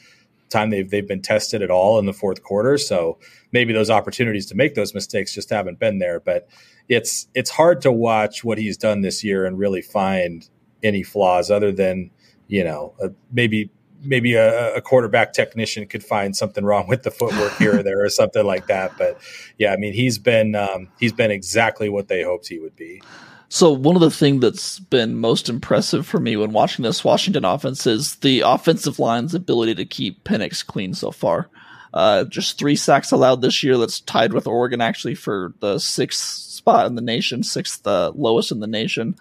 time 0.50 0.70
they've 0.70 0.88
they've 0.88 1.06
been 1.06 1.20
tested 1.20 1.62
at 1.62 1.70
all 1.70 1.98
in 1.98 2.06
the 2.06 2.12
fourth 2.12 2.42
quarter. 2.42 2.78
So 2.78 3.18
maybe 3.52 3.72
those 3.72 3.90
opportunities 3.90 4.46
to 4.46 4.54
make 4.54 4.74
those 4.74 4.94
mistakes 4.94 5.34
just 5.34 5.50
haven't 5.50 5.78
been 5.78 5.98
there. 5.98 6.20
But 6.20 6.48
it's 6.88 7.28
it's 7.34 7.50
hard 7.50 7.80
to 7.82 7.92
watch 7.92 8.44
what 8.44 8.58
he's 8.58 8.76
done 8.76 9.02
this 9.02 9.22
year 9.22 9.44
and 9.46 9.58
really 9.58 9.82
find 9.82 10.48
any 10.82 11.02
flaws 11.02 11.50
other 11.50 11.72
than 11.72 12.10
you 12.46 12.64
know 12.64 12.94
uh, 13.02 13.08
maybe 13.32 13.70
maybe 14.02 14.34
a, 14.34 14.76
a, 14.76 14.80
quarterback 14.80 15.32
technician 15.32 15.84
could 15.84 16.04
find 16.04 16.36
something 16.36 16.64
wrong 16.64 16.86
with 16.86 17.02
the 17.02 17.10
footwork 17.10 17.52
here 17.56 17.80
or 17.80 17.82
there 17.82 18.04
or 18.04 18.08
something 18.08 18.46
like 18.46 18.68
that. 18.68 18.92
But 18.96 19.20
yeah, 19.58 19.72
I 19.72 19.76
mean 19.76 19.92
he's 19.92 20.18
been 20.18 20.54
um, 20.54 20.88
he's 20.98 21.12
been 21.12 21.30
exactly 21.30 21.88
what 21.88 22.08
they 22.08 22.22
hoped 22.22 22.48
he 22.48 22.58
would 22.58 22.76
be. 22.76 23.02
So 23.50 23.72
one 23.72 23.96
of 23.96 24.02
the 24.02 24.10
things 24.10 24.42
that's 24.42 24.78
been 24.78 25.16
most 25.16 25.48
impressive 25.48 26.06
for 26.06 26.20
me 26.20 26.36
when 26.36 26.52
watching 26.52 26.82
this 26.82 27.02
Washington 27.02 27.46
offense 27.46 27.86
is 27.86 28.16
the 28.16 28.40
offensive 28.40 28.98
line's 28.98 29.34
ability 29.34 29.74
to 29.76 29.86
keep 29.86 30.22
Penix 30.22 30.64
clean 30.64 30.92
so 30.92 31.10
far. 31.10 31.48
Uh, 31.92 32.24
just 32.24 32.58
three 32.58 32.76
sacks 32.76 33.12
allowed 33.12 33.40
this 33.40 33.62
year. 33.62 33.76
That's 33.76 34.00
tied 34.00 34.32
with 34.32 34.46
Oregon 34.46 34.80
actually 34.80 35.14
for 35.14 35.54
the 35.60 35.78
sixth 35.78 36.22
spot 36.22 36.86
in 36.86 36.94
the 36.94 37.02
nation, 37.02 37.42
sixth 37.42 37.86
uh, 37.86 38.12
lowest 38.14 38.52
in 38.52 38.60
the 38.60 38.66
nation. 38.66 39.16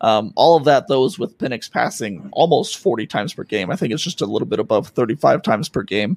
Um, 0.00 0.32
all 0.34 0.56
of 0.56 0.64
that, 0.64 0.88
though, 0.88 1.04
is 1.04 1.18
with 1.18 1.38
Penix 1.38 1.70
passing 1.70 2.28
almost 2.32 2.78
40 2.78 3.06
times 3.06 3.34
per 3.34 3.44
game. 3.44 3.70
I 3.70 3.76
think 3.76 3.92
it's 3.92 4.02
just 4.02 4.20
a 4.20 4.26
little 4.26 4.48
bit 4.48 4.58
above 4.58 4.88
35 4.88 5.42
times 5.42 5.68
per 5.68 5.82
game. 5.82 6.16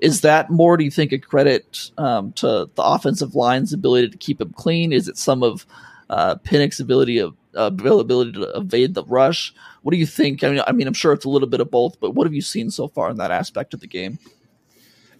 Is 0.00 0.22
that 0.22 0.50
more, 0.50 0.76
do 0.76 0.84
you 0.84 0.90
think, 0.90 1.12
a 1.12 1.18
credit 1.18 1.90
um, 1.98 2.32
to 2.32 2.70
the 2.74 2.82
offensive 2.82 3.34
line's 3.34 3.72
ability 3.72 4.08
to 4.08 4.18
keep 4.18 4.40
him 4.40 4.52
clean? 4.52 4.92
Is 4.92 5.08
it 5.08 5.18
some 5.18 5.42
of 5.42 5.66
uh, 6.08 6.36
ability 6.80 7.18
of 7.18 7.36
uh, 7.56 7.70
ability 7.72 8.32
to 8.32 8.42
evade 8.56 8.94
the 8.94 9.04
rush. 9.04 9.54
What 9.82 9.92
do 9.92 9.98
you 9.98 10.06
think? 10.06 10.44
I 10.44 10.50
mean, 10.50 10.62
I 10.66 10.72
mean, 10.72 10.86
I'm 10.86 10.94
sure 10.94 11.12
it's 11.12 11.24
a 11.24 11.30
little 11.30 11.48
bit 11.48 11.60
of 11.60 11.70
both, 11.70 12.00
but 12.00 12.12
what 12.12 12.26
have 12.26 12.34
you 12.34 12.42
seen 12.42 12.70
so 12.70 12.88
far 12.88 13.10
in 13.10 13.16
that 13.18 13.30
aspect 13.30 13.74
of 13.74 13.80
the 13.80 13.86
game? 13.86 14.18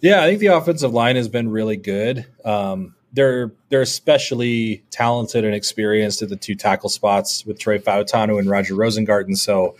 Yeah, 0.01 0.21
I 0.23 0.27
think 0.27 0.39
the 0.39 0.47
offensive 0.47 0.93
line 0.93 1.15
has 1.15 1.29
been 1.29 1.49
really 1.49 1.77
good. 1.77 2.25
Um, 2.43 2.95
they're 3.13 3.51
they're 3.69 3.81
especially 3.81 4.83
talented 4.89 5.45
and 5.45 5.53
experienced 5.53 6.21
at 6.21 6.29
the 6.29 6.35
two 6.35 6.55
tackle 6.55 6.89
spots 6.89 7.45
with 7.45 7.59
Troy 7.59 7.77
Fautanu 7.77 8.39
and 8.39 8.49
Roger 8.49 8.73
Rosengarten. 8.73 9.37
So, 9.37 9.75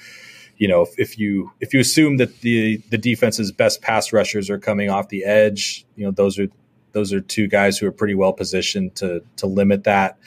you 0.58 0.68
know, 0.68 0.82
if, 0.82 1.00
if, 1.00 1.18
you 1.18 1.51
if 1.60 1.74
you 1.74 1.80
assume 1.80 2.18
that 2.18 2.42
the 2.42 2.78
the 2.90 2.98
defense's 2.98 3.51
best 3.51 3.82
pass 3.82 4.13
rushers 4.13 4.50
are 4.50 4.60
coming 4.60 4.90
off 4.90 5.10
the 5.10 5.24
edge, 5.24 5.86
you 5.96 6.06
know, 6.06 6.12
those 6.12 6.38
are 6.38 6.48
those 6.92 7.13
are 7.13 7.22
two 7.22 7.48
guys 7.48 7.78
who 7.78 7.88
are 7.88 7.92
pretty 7.92 8.16
well 8.16 8.34
positioned 8.34 8.96
to 8.96 9.22
to 9.38 9.48
limit 9.48 9.86
that 9.86 10.18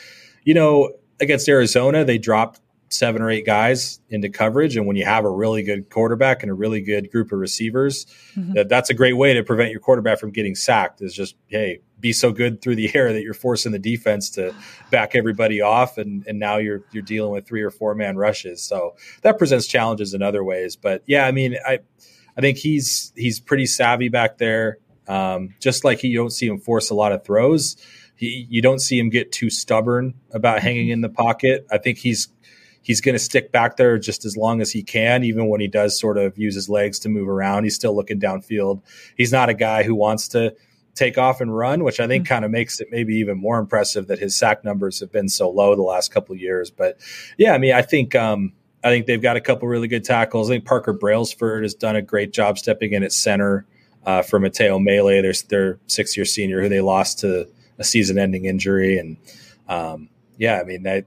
you 0.45 0.55
know, 0.55 0.93
against 1.21 1.49
Arizona, 1.49 2.05
they 2.05 2.19
dropped 2.19 2.61
seven 2.95 3.23
or 3.23 3.31
eight 3.31 3.45
guys 3.45 4.01
into 4.09 4.29
coverage. 4.29 4.77
And 4.77 4.87
when 4.87 4.97
you 4.97 5.05
have 5.05 5.25
a 5.25 5.31
really 5.31 5.63
good 5.63 5.91
quarterback 5.91 6.43
and 6.43 6.51
a 6.51 6.55
really 6.55 6.81
good 6.81 7.11
group 7.11 7.33
of 7.33 7.39
receivers, 7.39 8.07
mm-hmm. 8.37 8.53
that, 8.55 8.69
that's 8.69 8.91
a 8.91 8.95
great 8.95 9.15
way 9.15 9.35
to 9.35 9.43
prevent 9.43 9.71
your 9.71 9.81
quarterback 9.81 10.19
from 10.19 10.31
getting 10.31 10.55
sacked. 10.55 11.03
Is 11.03 11.15
just 11.15 11.37
hey, 11.49 11.81
be 12.01 12.13
so 12.13 12.33
good 12.33 12.63
through 12.63 12.77
the 12.77 12.91
air 12.95 13.13
that 13.13 13.23
you're 13.23 13.35
forcing 13.35 13.73
the 13.73 13.79
defense 13.79 14.31
to 14.31 14.55
back 14.91 15.15
everybody 15.15 15.61
off, 15.61 15.99
and 15.99 16.27
and 16.27 16.39
now 16.39 16.59
you're 16.59 16.85
you're 16.93 17.03
dealing 17.03 17.33
with 17.33 17.47
three 17.47 17.63
or 17.63 17.71
four 17.71 17.95
man 17.95 18.17
rushes. 18.17 18.63
So 18.63 18.97
that 19.23 19.39
presents 19.39 19.67
challenges 19.67 20.15
in 20.15 20.23
other 20.23 20.45
ways. 20.45 20.77
But 20.77 21.03
yeah, 21.07 21.27
I 21.27 21.33
mean, 21.33 21.57
I 21.67 21.81
I 22.37 22.41
think 22.41 22.59
he's 22.59 23.13
he's 23.17 23.41
pretty 23.41 23.67
savvy 23.67 24.09
back 24.09 24.39
there. 24.39 24.79
Um, 25.07 25.55
just 25.61 25.85
like 25.85 25.99
he, 25.99 26.09
you 26.09 26.17
don't 26.17 26.31
see 26.31 26.47
him 26.47 26.59
force 26.59 26.89
a 26.89 26.95
lot 26.95 27.13
of 27.13 27.25
throws 27.25 27.77
he, 28.17 28.47
you 28.49 28.63
don't 28.63 28.79
see 28.79 28.99
him 28.99 29.11
get 29.11 29.33
too 29.33 29.51
stubborn 29.51 30.15
about 30.33 30.61
hanging 30.61 30.89
in 30.89 31.01
the 31.01 31.09
pocket. 31.09 31.67
I 31.71 31.79
think 31.79 31.99
he's 31.99 32.29
he's 32.85 33.01
going 33.01 33.15
to 33.15 33.19
stick 33.19 33.51
back 33.51 33.77
there 33.77 33.99
just 33.99 34.25
as 34.25 34.37
long 34.37 34.61
as 34.61 34.71
he 34.71 34.83
can, 34.83 35.25
even 35.25 35.49
when 35.49 35.61
he 35.61 35.67
does 35.67 35.99
sort 35.99 36.19
of 36.19 36.39
use 36.39 36.55
his 36.55 36.69
legs 36.69 37.01
to 37.01 37.09
move 37.09 37.29
around. 37.29 37.65
He's 37.65 37.75
still 37.75 37.97
looking 37.97 38.21
downfield. 38.21 38.83
He's 39.17 39.33
not 39.33 39.49
a 39.49 39.55
guy 39.55 39.83
who 39.83 39.95
wants 39.97 40.29
to 40.29 40.55
take 40.95 41.19
off 41.19 41.41
and 41.41 41.55
run, 41.55 41.83
which 41.83 41.99
I 41.99 42.07
think 42.07 42.25
mm-hmm. 42.25 42.35
kind 42.35 42.45
of 42.45 42.51
makes 42.51 42.81
it 42.81 42.89
maybe 42.91 43.17
even 43.17 43.39
more 43.39 43.59
impressive 43.59 44.07
that 44.07 44.19
his 44.19 44.37
sack 44.37 44.65
numbers 44.65 45.01
have 45.01 45.11
been 45.11 45.29
so 45.29 45.51
low 45.51 45.75
the 45.75 45.83
last 45.83 46.13
couple 46.13 46.35
of 46.35 46.41
years. 46.41 46.71
But 46.71 46.99
yeah, 47.37 47.53
I 47.53 47.59
mean, 47.59 47.75
I 47.75 47.83
think 47.83 48.15
um, 48.15 48.53
I 48.85 48.91
think 48.91 49.07
they've 49.07 49.21
got 49.21 49.37
a 49.37 49.41
couple 49.41 49.67
really 49.67 49.89
good 49.89 50.05
tackles. 50.05 50.51
I 50.51 50.55
think 50.55 50.67
Parker 50.67 50.93
Brailsford 50.93 51.65
has 51.65 51.75
done 51.75 51.97
a 51.97 52.03
great 52.03 52.33
job 52.33 52.59
stepping 52.59 52.93
in 52.93 53.03
at 53.03 53.13
center 53.13 53.67
uh, 54.05 54.23
for 54.23 54.39
Matteo 54.39 54.79
Mele, 54.79 55.23
their 55.23 55.33
their 55.49 55.79
six 55.87 56.17
year 56.17 56.27
senior 56.27 56.61
who 56.61 56.69
they 56.69 56.83
lost 56.83 57.21
to 57.21 57.49
a 57.79 57.85
season-ending 57.85 58.45
injury, 58.45 58.99
and 58.99 59.17
um, 59.69 60.11
yeah, 60.37 60.61
I 60.61 60.65
mean 60.65 60.83
that. 60.85 61.07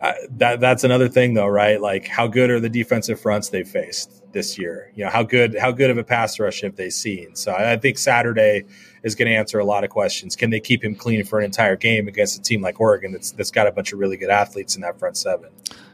That 0.00 0.60
that's 0.60 0.84
another 0.84 1.08
thing 1.08 1.34
though, 1.34 1.46
right? 1.46 1.80
Like 1.80 2.06
how 2.06 2.26
good 2.26 2.50
are 2.50 2.60
the 2.60 2.68
defensive 2.68 3.18
fronts 3.18 3.48
they 3.48 3.64
faced 3.64 4.22
this 4.32 4.58
year? 4.58 4.92
You 4.94 5.04
know, 5.04 5.10
how 5.10 5.22
good 5.22 5.56
how 5.58 5.72
good 5.72 5.90
of 5.90 5.98
a 5.98 6.04
pass 6.04 6.38
rush 6.38 6.60
have 6.60 6.76
they 6.76 6.90
seen? 6.90 7.34
So 7.34 7.52
I, 7.52 7.72
I 7.72 7.76
think 7.76 7.98
Saturday 7.98 8.64
is 9.02 9.14
going 9.14 9.28
to 9.28 9.34
answer 9.34 9.58
a 9.58 9.64
lot 9.64 9.84
of 9.84 9.90
questions. 9.90 10.36
Can 10.36 10.50
they 10.50 10.60
keep 10.60 10.84
him 10.84 10.94
clean 10.94 11.24
for 11.24 11.38
an 11.38 11.44
entire 11.44 11.76
game 11.76 12.08
against 12.08 12.38
a 12.38 12.42
team 12.42 12.60
like 12.60 12.80
Oregon 12.80 13.12
that's 13.12 13.32
that's 13.32 13.50
got 13.50 13.66
a 13.66 13.72
bunch 13.72 13.92
of 13.92 13.98
really 13.98 14.16
good 14.16 14.30
athletes 14.30 14.76
in 14.76 14.82
that 14.82 14.98
front 14.98 15.16
seven? 15.16 15.50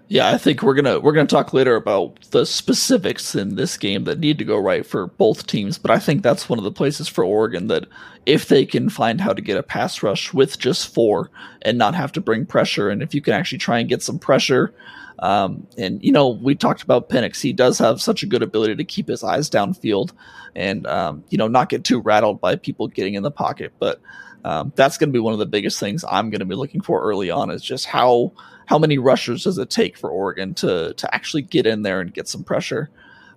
Yeah, 0.08 0.28
I 0.28 0.36
think 0.36 0.62
we're 0.62 0.74
gonna 0.74 1.00
we're 1.00 1.12
gonna 1.12 1.26
talk 1.26 1.54
later 1.54 1.74
about 1.74 2.20
the 2.32 2.44
specifics 2.44 3.34
in 3.34 3.56
this 3.56 3.78
game 3.78 4.04
that 4.04 4.18
need 4.18 4.36
to 4.38 4.44
go 4.44 4.58
right 4.58 4.84
for 4.84 5.06
both 5.06 5.46
teams. 5.46 5.78
But 5.78 5.90
I 5.90 5.98
think 5.98 6.22
that's 6.22 6.48
one 6.48 6.58
of 6.58 6.64
the 6.64 6.72
places 6.72 7.08
for 7.08 7.24
Oregon 7.24 7.68
that 7.68 7.86
if 8.26 8.48
they 8.48 8.66
can 8.66 8.90
find 8.90 9.20
how 9.20 9.32
to 9.32 9.40
get 9.40 9.56
a 9.56 9.62
pass 9.62 10.02
rush 10.02 10.34
with 10.34 10.58
just 10.58 10.92
four 10.92 11.30
and 11.62 11.78
not 11.78 11.94
have 11.94 12.12
to 12.12 12.20
bring 12.20 12.44
pressure, 12.44 12.90
and 12.90 13.02
if 13.02 13.14
you 13.14 13.22
can 13.22 13.32
actually 13.32 13.58
try 13.58 13.78
and 13.78 13.88
get 13.88 14.02
some 14.02 14.18
pressure, 14.18 14.74
um, 15.20 15.66
and 15.78 16.04
you 16.04 16.12
know 16.12 16.28
we 16.28 16.54
talked 16.54 16.82
about 16.82 17.08
Penix, 17.08 17.40
he 17.40 17.54
does 17.54 17.78
have 17.78 18.02
such 18.02 18.22
a 18.22 18.26
good 18.26 18.42
ability 18.42 18.76
to 18.76 18.84
keep 18.84 19.08
his 19.08 19.24
eyes 19.24 19.48
downfield 19.48 20.12
and 20.54 20.86
um, 20.86 21.24
you 21.30 21.38
know 21.38 21.48
not 21.48 21.70
get 21.70 21.84
too 21.84 22.00
rattled 22.00 22.38
by 22.38 22.56
people 22.56 22.86
getting 22.86 23.14
in 23.14 23.22
the 23.22 23.30
pocket. 23.30 23.72
But 23.78 23.98
um, 24.44 24.72
that's 24.76 24.98
going 24.98 25.08
to 25.08 25.12
be 25.12 25.20
one 25.20 25.32
of 25.32 25.38
the 25.38 25.46
biggest 25.46 25.80
things 25.80 26.04
I'm 26.06 26.28
going 26.28 26.40
to 26.40 26.44
be 26.44 26.54
looking 26.56 26.82
for 26.82 27.00
early 27.00 27.30
on 27.30 27.50
is 27.50 27.62
just 27.62 27.86
how 27.86 28.32
how 28.72 28.78
many 28.78 28.96
rushers 28.96 29.44
does 29.44 29.58
it 29.58 29.68
take 29.68 29.98
for 29.98 30.08
Oregon 30.08 30.54
to 30.54 30.94
to 30.94 31.14
actually 31.14 31.42
get 31.42 31.66
in 31.66 31.82
there 31.82 32.00
and 32.00 32.14
get 32.14 32.26
some 32.26 32.42
pressure? 32.42 32.88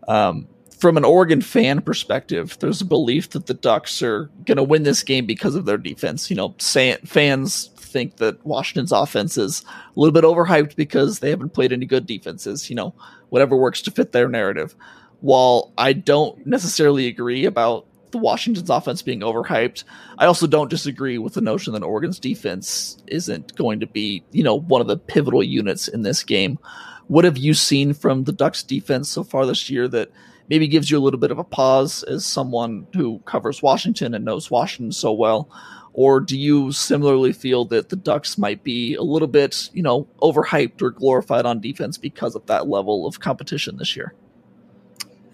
Um, 0.07 0.47
from 0.77 0.95
an 0.95 1.03
Oregon 1.03 1.41
fan 1.41 1.81
perspective, 1.81 2.55
there's 2.61 2.79
a 2.79 2.85
belief 2.85 3.31
that 3.31 3.47
the 3.47 3.53
Ducks 3.53 4.01
are 4.01 4.29
going 4.45 4.55
to 4.55 4.63
win 4.63 4.83
this 4.83 5.03
game 5.03 5.25
because 5.25 5.55
of 5.55 5.65
their 5.65 5.77
defense. 5.77 6.29
You 6.29 6.37
know, 6.37 6.55
fans 6.57 7.69
think 7.75 8.15
that 8.15 8.45
Washington's 8.45 8.93
offense 8.93 9.37
is 9.37 9.65
a 9.65 9.99
little 9.99 10.13
bit 10.13 10.23
overhyped 10.23 10.77
because 10.77 11.19
they 11.19 11.31
haven't 11.31 11.53
played 11.53 11.73
any 11.73 11.85
good 11.85 12.05
defenses. 12.05 12.69
You 12.69 12.77
know, 12.77 12.95
whatever 13.27 13.57
works 13.57 13.81
to 13.81 13.91
fit 13.91 14.13
their 14.13 14.29
narrative. 14.29 14.73
While 15.19 15.73
I 15.77 15.91
don't 15.91 16.47
necessarily 16.47 17.07
agree 17.07 17.43
about 17.43 17.87
Washington's 18.17 18.69
offense 18.69 19.01
being 19.01 19.21
overhyped. 19.21 19.83
I 20.17 20.25
also 20.25 20.47
don't 20.47 20.69
disagree 20.69 21.17
with 21.17 21.33
the 21.33 21.41
notion 21.41 21.73
that 21.73 21.83
Oregon's 21.83 22.19
defense 22.19 22.97
isn't 23.07 23.55
going 23.55 23.79
to 23.79 23.87
be, 23.87 24.23
you 24.31 24.43
know, 24.43 24.55
one 24.55 24.81
of 24.81 24.87
the 24.87 24.97
pivotal 24.97 25.43
units 25.43 25.87
in 25.87 26.01
this 26.01 26.23
game. 26.23 26.59
What 27.07 27.25
have 27.25 27.37
you 27.37 27.53
seen 27.53 27.93
from 27.93 28.23
the 28.23 28.31
Ducks 28.31 28.63
defense 28.63 29.09
so 29.09 29.23
far 29.23 29.45
this 29.45 29.69
year 29.69 29.87
that 29.89 30.11
maybe 30.49 30.67
gives 30.67 30.89
you 30.89 30.97
a 30.97 31.01
little 31.01 31.19
bit 31.19 31.31
of 31.31 31.39
a 31.39 31.43
pause 31.43 32.03
as 32.03 32.25
someone 32.25 32.87
who 32.93 33.19
covers 33.25 33.61
Washington 33.61 34.13
and 34.13 34.25
knows 34.25 34.51
Washington 34.51 34.91
so 34.91 35.13
well? 35.13 35.49
Or 35.93 36.19
do 36.19 36.37
you 36.37 36.71
similarly 36.73 37.31
feel 37.31 37.63
that 37.65 37.89
the 37.89 37.95
Ducks 37.95 38.37
might 38.37 38.63
be 38.63 38.95
a 38.95 39.01
little 39.01 39.29
bit, 39.29 39.69
you 39.73 39.81
know, 39.81 40.07
overhyped 40.21 40.81
or 40.81 40.91
glorified 40.91 41.45
on 41.45 41.61
defense 41.61 41.97
because 41.97 42.35
of 42.35 42.45
that 42.47 42.67
level 42.67 43.07
of 43.07 43.21
competition 43.21 43.77
this 43.77 43.95
year? 43.95 44.13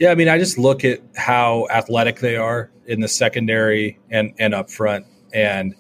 Yeah, 0.02 0.10
I 0.10 0.16
mean, 0.16 0.30
I 0.30 0.40
just 0.40 0.58
look 0.58 0.84
at 0.84 1.00
how 1.16 1.68
athletic 1.70 2.22
they 2.22 2.36
are 2.36 2.72
in 2.88 3.02
the 3.02 3.08
secondary 3.08 4.00
and 4.10 4.34
and 4.40 4.56
up 4.56 4.72
front, 4.72 5.06
and 5.32 5.76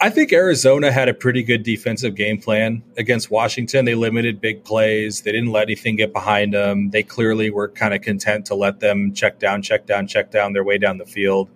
I 0.00 0.10
think 0.10 0.32
Arizona 0.32 0.90
had 0.90 1.08
a 1.08 1.14
pretty 1.14 1.44
good 1.44 1.62
defensive 1.62 2.16
game 2.16 2.40
plan 2.40 2.82
against 2.96 3.30
Washington. 3.30 3.84
They 3.84 3.94
limited 3.94 4.40
big 4.40 4.64
plays. 4.64 5.20
They 5.20 5.30
didn't 5.30 5.52
let 5.52 5.62
anything 5.62 5.94
get 5.94 6.12
behind 6.12 6.54
them. 6.54 6.90
They 6.90 7.04
clearly 7.04 7.50
were 7.50 7.68
kind 7.68 7.94
of 7.94 8.02
content 8.02 8.46
to 8.46 8.56
let 8.56 8.80
them 8.80 9.14
check 9.14 9.38
down, 9.38 9.62
check 9.62 9.86
down, 9.86 10.08
check 10.08 10.32
down 10.32 10.52
their 10.52 10.64
way 10.64 10.78
down 10.78 10.98
the 10.98 11.06
field. 11.06 11.50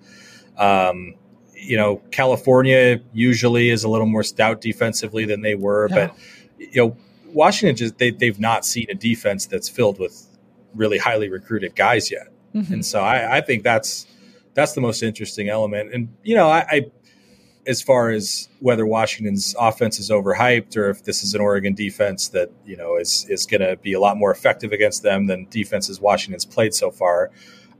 Um, 0.56 1.14
you 1.56 1.76
know, 1.76 1.96
California 2.12 3.00
usually 3.12 3.68
is 3.70 3.82
a 3.82 3.88
little 3.88 4.06
more 4.06 4.22
stout 4.22 4.60
defensively 4.60 5.24
than 5.24 5.40
they 5.40 5.56
were, 5.56 5.88
yeah. 5.90 6.06
but 6.06 6.16
you 6.56 6.84
know, 6.84 6.96
Washington 7.32 7.74
just 7.74 7.98
they 7.98 8.12
they've 8.12 8.38
not 8.38 8.64
seen 8.64 8.86
a 8.90 8.94
defense 8.94 9.46
that's 9.46 9.68
filled 9.68 9.98
with 9.98 10.28
really 10.74 10.98
highly 10.98 11.28
recruited 11.28 11.74
guys 11.74 12.10
yet. 12.10 12.28
Mm-hmm. 12.54 12.72
And 12.72 12.86
so 12.86 13.00
I, 13.00 13.38
I, 13.38 13.40
think 13.40 13.64
that's 13.64 14.06
that's 14.54 14.74
the 14.74 14.80
most 14.80 15.02
interesting 15.02 15.48
element. 15.48 15.92
And 15.92 16.14
you 16.22 16.36
know, 16.36 16.48
I, 16.48 16.66
I 16.70 16.82
as 17.66 17.82
far 17.82 18.10
as 18.10 18.48
whether 18.60 18.86
Washington's 18.86 19.54
offense 19.58 19.98
is 19.98 20.10
overhyped 20.10 20.76
or 20.76 20.90
if 20.90 21.04
this 21.04 21.24
is 21.24 21.34
an 21.34 21.40
Oregon 21.40 21.74
defense 21.74 22.28
that 22.28 22.50
you 22.64 22.76
know 22.76 22.96
is 22.96 23.26
is 23.28 23.46
going 23.46 23.60
to 23.60 23.76
be 23.76 23.92
a 23.92 24.00
lot 24.00 24.16
more 24.16 24.30
effective 24.30 24.72
against 24.72 25.02
them 25.02 25.26
than 25.26 25.46
defenses 25.50 26.00
Washington's 26.00 26.44
played 26.44 26.74
so 26.74 26.90
far. 26.90 27.30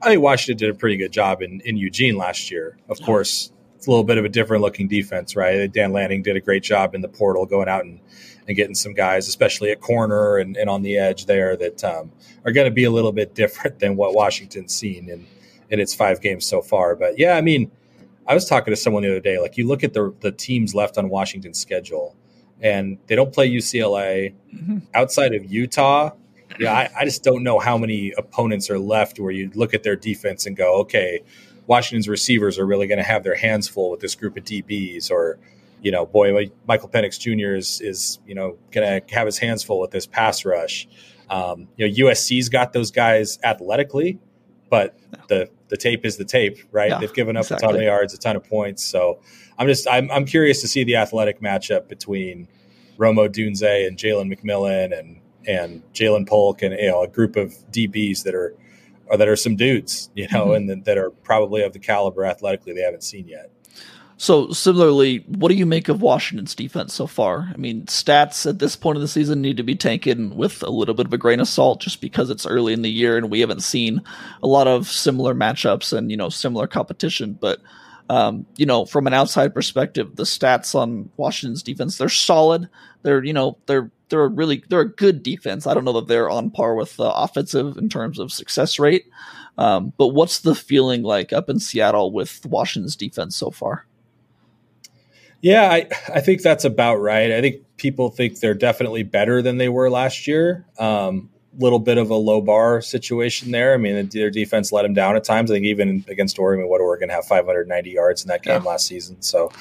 I 0.03 0.09
think 0.09 0.23
Washington 0.23 0.59
did 0.59 0.75
a 0.75 0.79
pretty 0.79 0.97
good 0.97 1.13
job 1.13 1.41
in, 1.41 1.61
in 1.65 1.77
Eugene 1.77 2.17
last 2.17 2.51
year. 2.51 2.77
Of 2.89 3.01
course, 3.01 3.53
it's 3.77 3.87
a 3.87 3.91
little 3.91 4.05
bit 4.05 4.19
of 4.19 4.25
a 4.25 4.29
different 4.29 4.63
looking 4.63 4.89
defense, 4.89 5.35
right? 5.35 5.73
Dan 5.73 5.93
Lanning 5.93 6.23
did 6.23 6.37
a 6.37 6.41
great 6.41 6.63
job 6.63 6.95
in 6.95 7.01
the 7.01 7.09
portal, 7.09 7.47
going 7.47 7.69
out 7.69 7.85
and, 7.85 8.01
and 8.47 8.57
getting 8.57 8.75
some 8.75 8.93
guys, 8.93 9.29
especially 9.29 9.71
at 9.71 9.81
corner 9.81 10.37
and, 10.37 10.57
and 10.57 10.69
on 10.69 10.83
the 10.83 10.99
edge 10.99 11.27
there, 11.27 11.57
that 11.57 11.83
um, 11.85 12.13
are 12.45 12.53
going 12.53 12.67
to 12.67 12.75
be 12.75 12.85
a 12.85 12.91
little 12.91 13.13
bit 13.13 13.35
different 13.35 13.79
than 13.79 13.97
what 13.97 14.15
Washington's 14.15 14.75
seen 14.75 15.09
in 15.09 15.27
in 15.71 15.81
its 15.81 15.95
five 15.95 16.21
games 16.21 16.47
so 16.47 16.61
far. 16.61 16.95
But 16.95 17.19
yeah, 17.19 17.37
I 17.37 17.41
mean 17.41 17.71
I 18.27 18.35
was 18.35 18.47
talking 18.47 18.73
to 18.73 18.77
someone 18.77 19.03
the 19.03 19.11
other 19.11 19.21
day. 19.21 19.39
Like 19.39 19.57
you 19.57 19.67
look 19.67 19.85
at 19.85 19.93
the 19.93 20.15
the 20.21 20.33
teams 20.33 20.75
left 20.75 20.97
on 20.99 21.09
Washington's 21.09 21.59
schedule, 21.59 22.17
and 22.61 22.99
they 23.07 23.17
don't 23.17 23.33
play 23.33 23.51
UCLA 23.51 24.35
mm-hmm. 24.55 24.79
outside 24.95 25.35
of 25.35 25.45
Utah. 25.51 26.13
Yeah, 26.59 26.73
I, 26.73 26.91
I, 27.01 27.05
just 27.05 27.25
don't 27.25 27.43
know 27.43 27.59
how 27.59 27.77
many 27.77 28.13
opponents 28.17 28.71
are 28.71 28.79
left 28.79 29.19
where 29.19 29.33
you 29.33 29.51
look 29.57 29.75
at 29.75 29.83
their 29.83 29.97
defense 29.97 30.47
and 30.47 30.57
go, 30.57 30.77
okay, 30.83 31.21
Washington's 31.67 32.07
receivers 32.07 32.61
are 32.61 32.67
really 32.67 32.87
going 32.87 32.99
to 32.99 33.05
have 33.05 33.25
their 33.25 33.35
hands 33.35 33.67
full 33.67 33.91
with 33.91 33.99
this 33.99 34.15
group 34.15 34.37
of 34.37 34.45
DBs, 34.45 35.11
or 35.11 35.39
you 35.85 35.91
know, 35.91 36.07
boy, 36.07 36.51
Michael 36.67 36.89
Penix 36.89 37.21
Jr. 37.21 37.55
is 37.55 37.81
is 37.83 38.19
you 38.27 38.35
know 38.35 38.57
going 38.73 39.03
to 39.03 39.15
have 39.15 39.27
his 39.27 39.39
hands 39.39 39.63
full 39.63 39.79
with 39.79 39.91
this 39.91 40.07
pass 40.07 40.45
rush. 40.45 40.89
Um, 41.29 41.69
you 41.77 41.87
know, 41.87 42.09
USC's 42.09 42.49
got 42.49 42.73
those 42.73 42.91
guys 42.91 43.39
athletically, 43.45 44.19
but 44.71 44.99
the 45.29 45.51
the 45.69 45.77
tape 45.77 46.07
is 46.07 46.17
the 46.17 46.25
tape, 46.25 46.59
right? 46.73 46.89
Yeah, 46.89 46.99
They've 46.99 47.13
given 47.13 47.37
up 47.37 47.43
exactly. 47.43 47.67
a 47.67 47.69
ton 47.69 47.77
of 47.77 47.85
yards, 47.85 48.15
a 48.15 48.19
ton 48.19 48.35
of 48.35 48.45
points. 48.45 48.83
So 48.83 49.21
I'm 49.59 49.67
just 49.67 49.87
I'm, 49.87 50.11
I'm 50.11 50.25
curious 50.25 50.63
to 50.63 50.69
see 50.69 50.85
the 50.85 50.97
athletic 50.97 51.43
matchup 51.43 51.87
between 51.87 52.49
Rome 52.97 53.17
Odunze 53.17 53.87
and 53.87 53.99
Jalen 53.99 54.35
McMillan 54.35 54.99
and 54.99 55.21
and 55.47 55.83
Ja'Lynn 55.93 56.27
Polk 56.27 56.63
and 56.63 56.75
you 56.81 56.91
know 56.91 57.03
a 57.03 57.09
group 57.09 57.37
of 57.37 57.53
DBs 57.71 58.23
that 58.23 58.35
are 58.35 58.57
or 59.07 59.19
that 59.19 59.29
are 59.29 59.37
some 59.37 59.55
dudes, 59.55 60.09
you 60.15 60.27
know, 60.33 60.47
mm-hmm. 60.47 60.71
and 60.71 60.85
that 60.87 60.97
are 60.97 61.11
probably 61.11 61.63
of 61.63 61.75
the 61.75 61.79
caliber 61.79 62.25
athletically 62.25 62.73
they 62.73 62.81
haven't 62.81 63.05
seen 63.05 63.29
yet. 63.29 63.51
So 64.17 64.53
similarly, 64.53 65.25
what 65.27 65.49
do 65.49 65.55
you 65.55 65.67
make 65.67 65.89
of 65.89 66.01
Washington's 66.01 66.55
defense 66.55 66.95
so 66.95 67.07
far? 67.07 67.51
I 67.53 67.57
mean, 67.57 67.87
stats 67.87 68.49
at 68.49 68.61
this 68.61 68.77
point 68.77 68.97
of 68.97 69.03
the 69.03 69.09
season 69.09 69.43
need 69.43 69.57
to 69.57 69.65
be 69.65 69.75
taken 69.75 70.37
with 70.37 70.63
a 70.63 70.71
little 70.71 70.95
bit 70.95 71.07
of 71.07 71.13
a 71.13 71.19
grain 71.19 71.41
of 71.41 71.49
salt, 71.49 71.81
just 71.81 72.01
because 72.01 72.31
it's 72.31 72.47
early 72.47 72.73
in 72.73 72.83
the 72.83 72.91
year 72.91 73.17
and 73.17 73.31
we 73.31 73.41
haven't 73.41 73.63
seen 73.63 74.03
a 74.43 74.47
lot 74.47 74.69
of 74.69 74.87
similar 74.89 75.35
matchups 75.35 75.93
and 75.93 76.11
you 76.11 76.17
know 76.17 76.29
similar 76.29 76.67
competition. 76.69 77.37
But 77.41 77.61
um, 78.09 78.47
you 78.57 78.67
know, 78.67 78.85
from 78.85 79.07
an 79.07 79.15
outside 79.15 79.53
perspective, 79.53 80.15
the 80.15 80.25
stats 80.25 80.75
on 80.75 81.11
Washington's 81.17 81.63
defense 81.63 81.99
they're 81.99 82.09
solid. 82.09 82.69
They're 83.03 83.25
you 83.25 83.33
know 83.33 83.59
they're 83.67 83.91
they're 84.11 84.25
a 84.25 84.29
really 84.29 84.63
they're 84.69 84.81
a 84.81 84.89
good 84.89 85.25
defense. 85.25 85.67
I 85.67 85.75
don't 85.75 85.85
know 85.85 85.95
that 85.95 86.07
they're 86.07 86.31
on 86.31 86.51
par 86.51 86.77
with 86.77 86.97
the 86.97 87.11
offensive 87.13 87.77
in 87.77 87.89
terms 87.89 88.21
of 88.21 88.33
success 88.33 88.79
rate. 88.79 89.07
Um, 89.59 89.93
but 89.97 90.09
what's 90.09 90.41
the 90.41 90.55
feeling 90.55 91.03
like 91.03 91.33
up 91.33 91.49
in 91.49 91.59
Seattle 91.59 92.13
with 92.13 92.45
Washington's 92.47 92.97
defense 92.97 93.37
so 93.37 93.51
far? 93.51 93.87
Yeah, 95.45 95.71
I, 95.71 95.89
I 96.09 96.21
think 96.23 96.41
that's 96.41 96.65
about 96.65 97.03
right. 97.03 97.31
I 97.31 97.43
think 97.43 97.77
people 97.77 98.09
think 98.09 98.41
they're 98.41 98.55
definitely 98.55 99.03
better 99.03 99.43
than 99.43 99.59
they 99.59 99.69
were 99.69 99.91
last 99.91 100.27
year. 100.27 100.65
Um, 100.79 101.29
little 101.59 101.79
bit 101.79 101.99
of 101.99 102.09
a 102.09 102.15
low 102.15 102.41
bar 102.41 102.81
situation 102.81 103.51
there. 103.51 103.75
I 103.75 103.77
mean, 103.77 104.09
their 104.09 104.31
defense 104.31 104.73
let 104.73 104.85
them 104.85 104.95
down 104.95 105.17
at 105.17 105.25
times. 105.25 105.51
I 105.51 105.57
think 105.57 105.67
even 105.67 106.03
against 106.09 106.39
Oregon, 106.39 106.67
what 106.67 106.81
Oregon 106.81 107.11
have 107.11 107.27
590 107.27 107.91
yards 107.91 108.23
in 108.23 108.29
that 108.29 108.43
game 108.43 108.63
yeah. 108.63 108.71
last 108.71 108.87
season. 108.87 109.21
So 109.21 109.53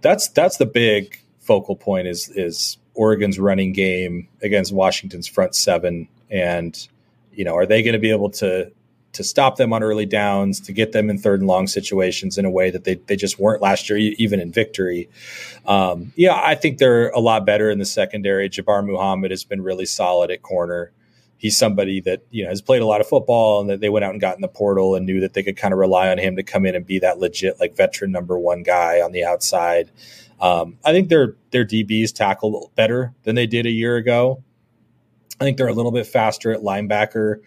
that's 0.00 0.28
that's 0.30 0.56
the 0.56 0.66
big 0.66 1.22
focal 1.38 1.76
point 1.76 2.08
is 2.08 2.28
is 2.30 2.76
Oregon's 2.94 3.38
running 3.38 3.72
game 3.72 4.26
against 4.42 4.72
Washington's 4.72 5.28
front 5.28 5.54
seven, 5.54 6.08
and 6.28 6.88
you 7.30 7.44
know, 7.44 7.54
are 7.54 7.64
they 7.64 7.84
going 7.84 7.92
to 7.92 8.00
be 8.00 8.10
able 8.10 8.30
to 8.30 8.72
to 9.12 9.24
stop 9.24 9.56
them 9.56 9.72
on 9.72 9.82
early 9.82 10.06
downs, 10.06 10.60
to 10.60 10.72
get 10.72 10.92
them 10.92 11.10
in 11.10 11.18
third 11.18 11.40
and 11.40 11.48
long 11.48 11.66
situations 11.66 12.38
in 12.38 12.44
a 12.44 12.50
way 12.50 12.70
that 12.70 12.84
they, 12.84 12.94
they 12.94 13.16
just 13.16 13.38
weren't 13.38 13.62
last 13.62 13.88
year, 13.88 13.98
even 14.18 14.40
in 14.40 14.52
victory. 14.52 15.08
Um, 15.66 16.12
yeah, 16.16 16.34
I 16.34 16.54
think 16.54 16.78
they're 16.78 17.08
a 17.10 17.20
lot 17.20 17.46
better 17.46 17.70
in 17.70 17.78
the 17.78 17.84
secondary. 17.84 18.48
Jabbar 18.48 18.84
Muhammad 18.86 19.30
has 19.30 19.44
been 19.44 19.62
really 19.62 19.86
solid 19.86 20.30
at 20.30 20.42
corner. 20.42 20.92
He's 21.36 21.56
somebody 21.56 22.00
that 22.00 22.22
you 22.30 22.44
know 22.44 22.50
has 22.50 22.60
played 22.60 22.82
a 22.82 22.86
lot 22.86 23.00
of 23.00 23.06
football, 23.06 23.60
and 23.60 23.70
that 23.70 23.80
they 23.80 23.88
went 23.88 24.04
out 24.04 24.10
and 24.10 24.20
got 24.20 24.34
in 24.34 24.40
the 24.40 24.48
portal 24.48 24.96
and 24.96 25.06
knew 25.06 25.20
that 25.20 25.34
they 25.34 25.44
could 25.44 25.56
kind 25.56 25.72
of 25.72 25.78
rely 25.78 26.08
on 26.08 26.18
him 26.18 26.34
to 26.34 26.42
come 26.42 26.66
in 26.66 26.74
and 26.74 26.84
be 26.84 26.98
that 26.98 27.18
legit 27.18 27.60
like 27.60 27.76
veteran 27.76 28.10
number 28.10 28.36
one 28.38 28.64
guy 28.64 29.00
on 29.00 29.12
the 29.12 29.24
outside. 29.24 29.90
Um, 30.40 30.78
I 30.84 30.92
think 30.92 31.08
their 31.08 31.36
their 31.50 31.64
DBs 31.64 32.12
tackle 32.12 32.72
better 32.74 33.14
than 33.22 33.36
they 33.36 33.46
did 33.46 33.66
a 33.66 33.70
year 33.70 33.96
ago. 33.96 34.42
I 35.40 35.44
think 35.44 35.56
they're 35.56 35.68
a 35.68 35.72
little 35.72 35.92
bit 35.92 36.06
faster 36.06 36.52
at 36.52 36.60
linebacker. 36.60 37.40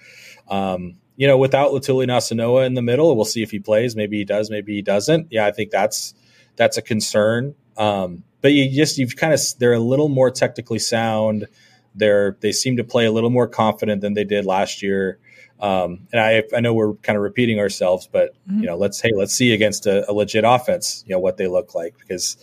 Um, 0.47 0.95
you 1.21 1.27
know, 1.27 1.37
without 1.37 1.71
Letuligasenoa 1.71 2.65
in 2.65 2.73
the 2.73 2.81
middle, 2.81 3.15
we'll 3.15 3.25
see 3.25 3.43
if 3.43 3.51
he 3.51 3.59
plays. 3.59 3.95
Maybe 3.95 4.17
he 4.17 4.23
does, 4.23 4.49
maybe 4.49 4.73
he 4.73 4.81
doesn't. 4.81 5.27
Yeah, 5.29 5.45
I 5.45 5.51
think 5.51 5.69
that's 5.69 6.15
that's 6.55 6.77
a 6.77 6.81
concern. 6.81 7.53
Um, 7.77 8.23
but 8.41 8.53
you 8.53 8.67
just 8.71 8.97
you've 8.97 9.15
kind 9.15 9.31
of 9.31 9.39
they're 9.59 9.73
a 9.73 9.79
little 9.79 10.09
more 10.09 10.31
technically 10.31 10.79
sound. 10.79 11.45
They're 11.93 12.37
they 12.39 12.51
seem 12.51 12.77
to 12.77 12.83
play 12.83 13.05
a 13.05 13.11
little 13.11 13.29
more 13.29 13.47
confident 13.47 14.01
than 14.01 14.15
they 14.15 14.23
did 14.23 14.47
last 14.47 14.81
year. 14.81 15.19
Um, 15.59 16.07
and 16.11 16.19
I 16.19 16.41
I 16.57 16.59
know 16.59 16.73
we're 16.73 16.95
kind 16.95 17.17
of 17.17 17.21
repeating 17.21 17.59
ourselves, 17.59 18.09
but 18.11 18.33
mm-hmm. 18.49 18.61
you 18.61 18.65
know, 18.65 18.75
let's 18.75 18.99
hey 18.99 19.11
let's 19.15 19.35
see 19.35 19.53
against 19.53 19.85
a, 19.85 20.09
a, 20.09 20.13
legit 20.13 20.43
offense, 20.43 21.03
you 21.05 21.13
know, 21.13 21.19
what 21.19 21.37
they 21.37 21.45
look 21.45 21.75
like 21.75 21.99
because 21.99 22.35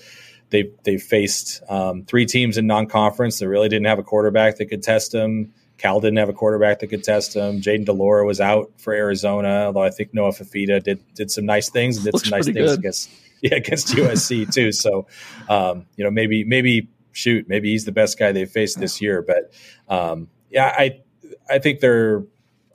they 0.51 0.71
they 0.85 0.99
faced 0.99 1.65
um, 1.69 2.05
three 2.05 2.27
teams 2.27 2.57
in 2.57 2.69
non 2.69 2.87
conference 2.87 3.41
that 3.41 3.49
really 3.49 3.69
didn't 3.69 3.87
have 3.87 3.99
a 3.99 4.05
quarterback 4.05 4.59
that 4.59 4.67
could 4.67 4.85
test 4.85 5.11
them. 5.11 5.53
Cal 5.79 6.01
didn't 6.01 6.19
have 6.19 6.29
a 6.29 6.33
quarterback 6.33 6.81
that 6.81 6.89
could 6.89 7.05
test 7.05 7.35
him. 7.35 7.61
Jayden 7.61 7.85
de 7.85 7.93
Laura 7.93 8.27
was 8.27 8.41
out 8.41 8.73
for 8.79 8.93
Arizona, 8.93 9.67
although 9.67 9.83
I 9.83 9.91
think 9.91 10.13
Noah 10.13 10.33
Fifita 10.33 10.83
did 10.83 11.01
did 11.15 11.31
some 11.31 11.47
nice 11.47 11.71
things 11.71 11.97
and 11.97 12.05
did 12.05 12.15
Looks 12.15 12.29
some 12.29 12.37
nice 12.37 12.47
things 12.47 12.57
good. 12.57 12.79
against 12.79 13.11
yeah 13.43 13.55
against 13.55 13.89
USC 13.89 14.53
too. 14.55 14.73
So 14.73 15.07
um, 15.49 15.87
you 15.97 16.05
know 16.05 16.11
maybe 16.11 16.45
maybe 16.45 16.89
shoot 17.13 17.49
maybe 17.49 17.71
he's 17.71 17.85
the 17.85 17.93
best 17.93 18.19
guy 18.19 18.33
they've 18.33 18.51
faced 18.51 18.81
this 18.81 19.01
year. 19.01 19.23
But 19.23 19.53
um, 19.89 20.29
yeah, 20.51 20.75
I 20.77 21.01
I 21.49 21.61
think 21.61 21.81
they're 21.81 22.25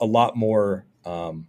a 0.00 0.06
lot 0.06 0.36
more. 0.36 0.86
Um, 1.04 1.46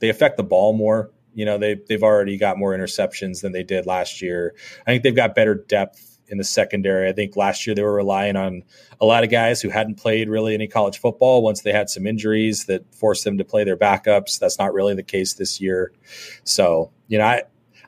they 0.00 0.10
affect 0.10 0.36
the 0.36 0.42
ball 0.42 0.74
more. 0.74 1.10
You 1.32 1.46
know 1.46 1.56
they 1.56 1.74
they've 1.88 2.02
already 2.02 2.36
got 2.36 2.58
more 2.58 2.76
interceptions 2.76 3.40
than 3.40 3.52
they 3.52 3.62
did 3.62 3.86
last 3.86 4.20
year. 4.20 4.54
I 4.86 4.90
think 4.90 5.02
they've 5.04 5.16
got 5.16 5.34
better 5.34 5.54
depth 5.54 6.09
in 6.30 6.38
the 6.38 6.44
secondary. 6.44 7.08
I 7.08 7.12
think 7.12 7.36
last 7.36 7.66
year 7.66 7.74
they 7.74 7.82
were 7.82 7.92
relying 7.94 8.36
on 8.36 8.62
a 9.00 9.04
lot 9.04 9.24
of 9.24 9.30
guys 9.30 9.60
who 9.60 9.68
hadn't 9.68 9.96
played 9.96 10.28
really 10.28 10.54
any 10.54 10.66
college 10.66 10.98
football 10.98 11.42
once 11.42 11.62
they 11.62 11.72
had 11.72 11.90
some 11.90 12.06
injuries 12.06 12.66
that 12.66 12.94
forced 12.94 13.24
them 13.24 13.38
to 13.38 13.44
play 13.44 13.64
their 13.64 13.76
backups. 13.76 14.38
That's 14.38 14.58
not 14.58 14.72
really 14.72 14.94
the 14.94 15.02
case 15.02 15.34
this 15.34 15.60
year. 15.60 15.92
So, 16.44 16.92
you 17.08 17.18
know, 17.18 17.24
I 17.24 17.42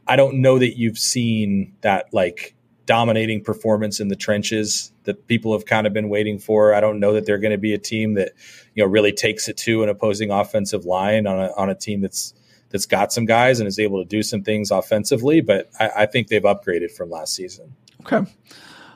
I 0.06 0.16
don't 0.16 0.40
know 0.40 0.58
that 0.58 0.76
you've 0.76 0.98
seen 0.98 1.74
that 1.82 2.12
like 2.12 2.54
dominating 2.86 3.42
performance 3.42 4.00
in 4.00 4.08
the 4.08 4.16
trenches 4.16 4.92
that 5.04 5.26
people 5.28 5.52
have 5.52 5.66
kind 5.66 5.86
of 5.86 5.92
been 5.92 6.08
waiting 6.08 6.38
for. 6.38 6.74
I 6.74 6.80
don't 6.80 6.98
know 6.98 7.12
that 7.12 7.26
they're 7.26 7.38
going 7.38 7.52
to 7.52 7.58
be 7.58 7.74
a 7.74 7.78
team 7.78 8.14
that, 8.14 8.32
you 8.74 8.82
know, 8.82 8.90
really 8.90 9.12
takes 9.12 9.48
it 9.48 9.56
to 9.58 9.84
an 9.84 9.88
opposing 9.88 10.30
offensive 10.30 10.84
line 10.84 11.26
on 11.26 11.38
a 11.38 11.52
on 11.56 11.70
a 11.70 11.74
team 11.74 12.00
that's 12.00 12.34
that's 12.72 12.86
got 12.86 13.12
some 13.12 13.26
guys 13.26 13.60
and 13.60 13.68
is 13.68 13.78
able 13.78 14.02
to 14.02 14.08
do 14.08 14.22
some 14.22 14.42
things 14.42 14.70
offensively, 14.70 15.40
but 15.40 15.70
I, 15.78 15.90
I 15.98 16.06
think 16.06 16.28
they've 16.28 16.42
upgraded 16.42 16.90
from 16.90 17.10
last 17.10 17.34
season. 17.34 17.76
Okay. 18.06 18.30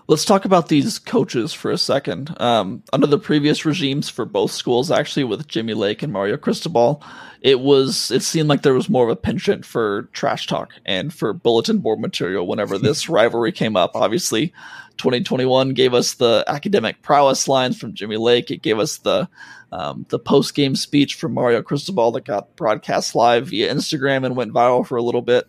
Let's 0.08 0.24
talk 0.24 0.44
about 0.44 0.68
these 0.68 1.00
coaches 1.00 1.52
for 1.52 1.72
a 1.72 1.78
second. 1.78 2.40
Um, 2.40 2.84
under 2.92 3.08
the 3.08 3.18
previous 3.18 3.64
regimes 3.64 4.08
for 4.08 4.24
both 4.24 4.52
schools, 4.52 4.88
actually, 4.88 5.24
with 5.24 5.48
Jimmy 5.48 5.74
Lake 5.74 6.00
and 6.00 6.12
Mario 6.12 6.36
Cristobal, 6.36 7.02
it 7.40 7.58
was 7.58 8.12
it 8.12 8.22
seemed 8.22 8.48
like 8.48 8.62
there 8.62 8.72
was 8.72 8.88
more 8.88 9.02
of 9.02 9.10
a 9.10 9.16
penchant 9.16 9.64
for 9.64 10.02
trash 10.12 10.46
talk 10.46 10.70
and 10.84 11.12
for 11.12 11.32
bulletin 11.32 11.78
board 11.78 11.98
material 11.98 12.46
whenever 12.46 12.78
this 12.78 13.08
rivalry 13.08 13.50
came 13.50 13.76
up. 13.76 13.92
Obviously, 13.96 14.52
2021 14.98 15.74
gave 15.74 15.92
us 15.92 16.14
the 16.14 16.44
academic 16.46 17.02
prowess 17.02 17.48
lines 17.48 17.76
from 17.76 17.94
Jimmy 17.94 18.16
Lake. 18.16 18.52
It 18.52 18.62
gave 18.62 18.78
us 18.78 18.98
the 18.98 19.28
um, 19.72 20.06
the 20.10 20.20
post 20.20 20.54
game 20.54 20.76
speech 20.76 21.16
from 21.16 21.34
Mario 21.34 21.62
Cristobal 21.62 22.12
that 22.12 22.24
got 22.24 22.54
broadcast 22.54 23.16
live 23.16 23.48
via 23.48 23.74
Instagram 23.74 24.24
and 24.24 24.36
went 24.36 24.52
viral 24.52 24.86
for 24.86 24.96
a 24.96 25.02
little 25.02 25.22
bit. 25.22 25.48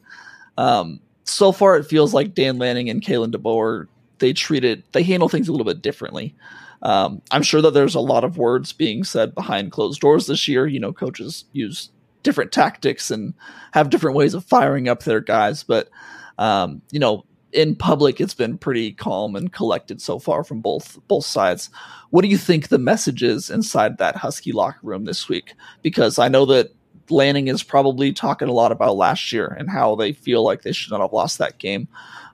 Um, 0.58 1.00
so 1.30 1.52
far 1.52 1.78
it 1.78 1.86
feels 1.86 2.14
like 2.14 2.34
Dan 2.34 2.58
Lanning 2.58 2.90
and 2.90 3.02
Kalen 3.02 3.32
DeBoer 3.32 3.88
they 4.20 4.34
treat 4.34 4.64
it 4.64 4.92
they 4.94 5.04
handle 5.04 5.30
things 5.30 5.48
a 5.48 5.52
little 5.52 5.66
bit 5.66 5.82
differently. 5.82 6.36
Um, 6.82 7.22
I'm 7.32 7.44
sure 7.44 7.62
that 7.62 7.74
there's 7.74 7.96
a 7.96 8.00
lot 8.00 8.24
of 8.24 8.38
words 8.38 8.72
being 8.72 9.04
said 9.04 9.34
behind 9.34 9.72
closed 9.72 10.00
doors 10.00 10.28
this 10.28 10.48
year. 10.48 10.68
You 10.68 10.80
know, 10.80 10.94
coaches 10.94 11.46
use 11.52 11.90
different 12.24 12.52
tactics 12.52 13.10
and 13.10 13.34
have 13.74 13.90
different 13.90 14.16
ways 14.16 14.34
of 14.34 14.46
firing 14.46 14.88
up 14.88 15.04
their 15.04 15.22
guys, 15.22 15.64
but 15.64 15.90
um, 16.38 16.82
you 16.92 17.00
know, 17.00 17.26
in 17.52 17.76
public 17.76 18.22
it's 18.22 18.34
been 18.34 18.58
pretty 18.58 18.92
calm 18.92 19.36
and 19.36 19.54
collected 19.54 20.02
so 20.02 20.20
far 20.20 20.44
from 20.44 20.62
both 20.62 21.00
both 21.08 21.26
sides. 21.26 21.70
What 22.10 22.22
do 22.22 22.28
you 22.28 22.38
think 22.38 22.68
the 22.68 22.78
message 22.78 23.24
is 23.24 23.50
inside 23.50 23.98
that 23.98 24.16
Husky 24.16 24.52
locker 24.52 24.80
room 24.84 25.06
this 25.06 25.28
week? 25.28 25.54
Because 25.82 26.20
I 26.20 26.28
know 26.28 26.46
that 26.46 26.74
Lanning 27.10 27.48
is 27.48 27.64
probably 27.64 28.14
talking 28.14 28.48
a 28.48 28.54
lot 28.54 28.72
about 28.72 28.98
last 28.98 29.32
year 29.32 29.48
and 29.48 29.70
how 29.70 29.96
they 29.96 30.14
feel 30.14 30.44
like 30.44 30.62
they 30.62 30.72
should 30.72 30.92
not 30.92 31.02
have 31.02 31.14
lost 31.14 31.38
that 31.38 31.58
game. 31.58 31.88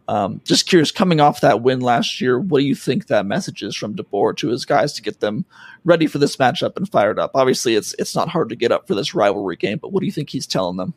Um, 0.08 0.42
just 0.44 0.68
curious, 0.68 0.92
coming 0.92 1.22
off 1.22 1.42
that 1.42 1.62
win 1.62 1.80
last 1.80 2.20
year, 2.20 2.38
what 2.40 2.60
do 2.60 2.66
you 2.66 2.76
think 2.76 3.08
that 3.08 3.26
message 3.26 3.64
is 3.64 3.76
from 3.76 3.96
DeBoer 3.96 4.36
to 4.38 4.50
his 4.50 4.66
guys 4.66 4.92
to 4.94 5.02
get 5.02 5.22
them 5.22 5.46
ready 5.86 6.08
for 6.08 6.18
this 6.18 6.36
matchup 6.36 6.76
and 6.76 6.90
fired 6.90 7.20
up? 7.20 7.32
Obviously, 7.36 7.76
it's 7.76 7.94
it's 7.98 8.16
not 8.16 8.28
hard 8.28 8.50
to 8.50 8.56
get 8.56 8.72
up 8.72 8.86
for 8.88 8.96
this 8.96 9.16
rivalry 9.16 9.56
game, 9.56 9.78
but 9.78 9.92
what 9.92 10.02
do 10.02 10.06
you 10.06 10.12
think 10.12 10.30
he's 10.30 10.48
telling 10.48 10.76
them? 10.76 10.94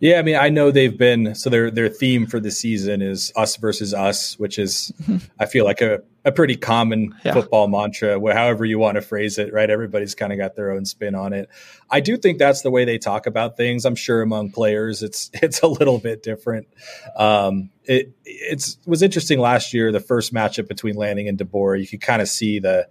Yeah, 0.00 0.18
I 0.18 0.22
mean, 0.22 0.36
I 0.36 0.48
know 0.48 0.70
they've 0.70 0.96
been 0.96 1.34
so 1.34 1.50
their 1.50 1.70
their 1.70 1.88
theme 1.88 2.26
for 2.26 2.40
the 2.40 2.50
season 2.50 3.02
is 3.02 3.32
us 3.36 3.56
versus 3.56 3.94
us, 3.94 4.38
which 4.38 4.58
is 4.58 4.92
mm-hmm. 5.02 5.16
I 5.40 5.46
feel 5.46 5.64
like 5.64 5.80
a, 5.80 6.02
a 6.28 6.32
pretty 6.32 6.56
common 6.56 7.14
yeah. 7.24 7.32
football 7.32 7.66
mantra, 7.66 8.20
however 8.32 8.64
you 8.64 8.78
want 8.78 8.96
to 8.96 9.02
phrase 9.02 9.38
it, 9.38 9.52
right? 9.52 9.68
Everybody's 9.68 10.14
kind 10.14 10.32
of 10.32 10.38
got 10.38 10.54
their 10.54 10.70
own 10.70 10.84
spin 10.84 11.14
on 11.14 11.32
it. 11.32 11.48
I 11.90 12.00
do 12.00 12.16
think 12.16 12.38
that's 12.38 12.62
the 12.62 12.70
way 12.70 12.84
they 12.84 12.98
talk 12.98 13.26
about 13.26 13.56
things. 13.56 13.84
I'm 13.84 13.96
sure 13.96 14.22
among 14.22 14.52
players, 14.52 15.02
it's 15.02 15.30
it's 15.34 15.60
a 15.62 15.66
little 15.66 15.98
bit 15.98 16.22
different. 16.22 16.68
Um, 17.16 17.70
it 17.84 18.12
it's 18.24 18.78
was 18.86 19.02
interesting 19.02 19.40
last 19.40 19.72
year, 19.74 19.90
the 19.90 20.00
first 20.00 20.32
matchup 20.32 20.68
between 20.68 20.94
Lanning 20.94 21.28
and 21.28 21.38
DeBoer. 21.38 21.80
You 21.80 21.88
could 21.88 22.02
kind 22.02 22.22
of 22.22 22.28
see 22.28 22.58
the 22.58 22.88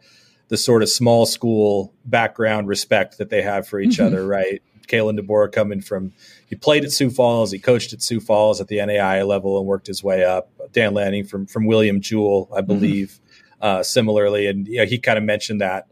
the 0.50 0.58
sort 0.58 0.82
of 0.82 0.90
small 0.90 1.26
school 1.26 1.94
background 2.06 2.68
respect 2.68 3.18
that 3.18 3.30
they 3.30 3.42
have 3.42 3.68
for 3.68 3.80
each 3.80 3.98
mm-hmm. 3.98 4.08
other, 4.08 4.26
right? 4.26 4.62
Kalen 4.88 5.20
DeBoer 5.20 5.52
coming 5.52 5.82
from 5.82 6.14
he 6.48 6.56
played 6.56 6.86
at 6.86 6.92
Sioux 6.92 7.10
Falls, 7.10 7.52
he 7.52 7.60
coached 7.60 7.94
at 7.94 8.02
Sioux 8.02 8.20
Falls 8.20 8.60
at 8.62 8.68
the 8.68 8.84
NAI 8.84 9.24
level 9.24 9.58
and 9.58 9.68
worked 9.68 9.88
his 9.88 10.04
way 10.04 10.24
up. 10.24 10.50
Dan 10.72 10.94
Lanning 10.94 11.26
from 11.26 11.46
from 11.46 11.66
William 11.66 12.02
Jewell, 12.02 12.50
I 12.52 12.60
mm-hmm. 12.60 12.68
believe. 12.68 13.20
Uh, 13.62 13.84
similarly, 13.84 14.48
and 14.48 14.68
you 14.68 14.78
know, 14.78 14.86
he 14.86 14.98
kind 15.00 15.18
of 15.18 15.24
mentioned 15.24 15.62
that 15.62 15.88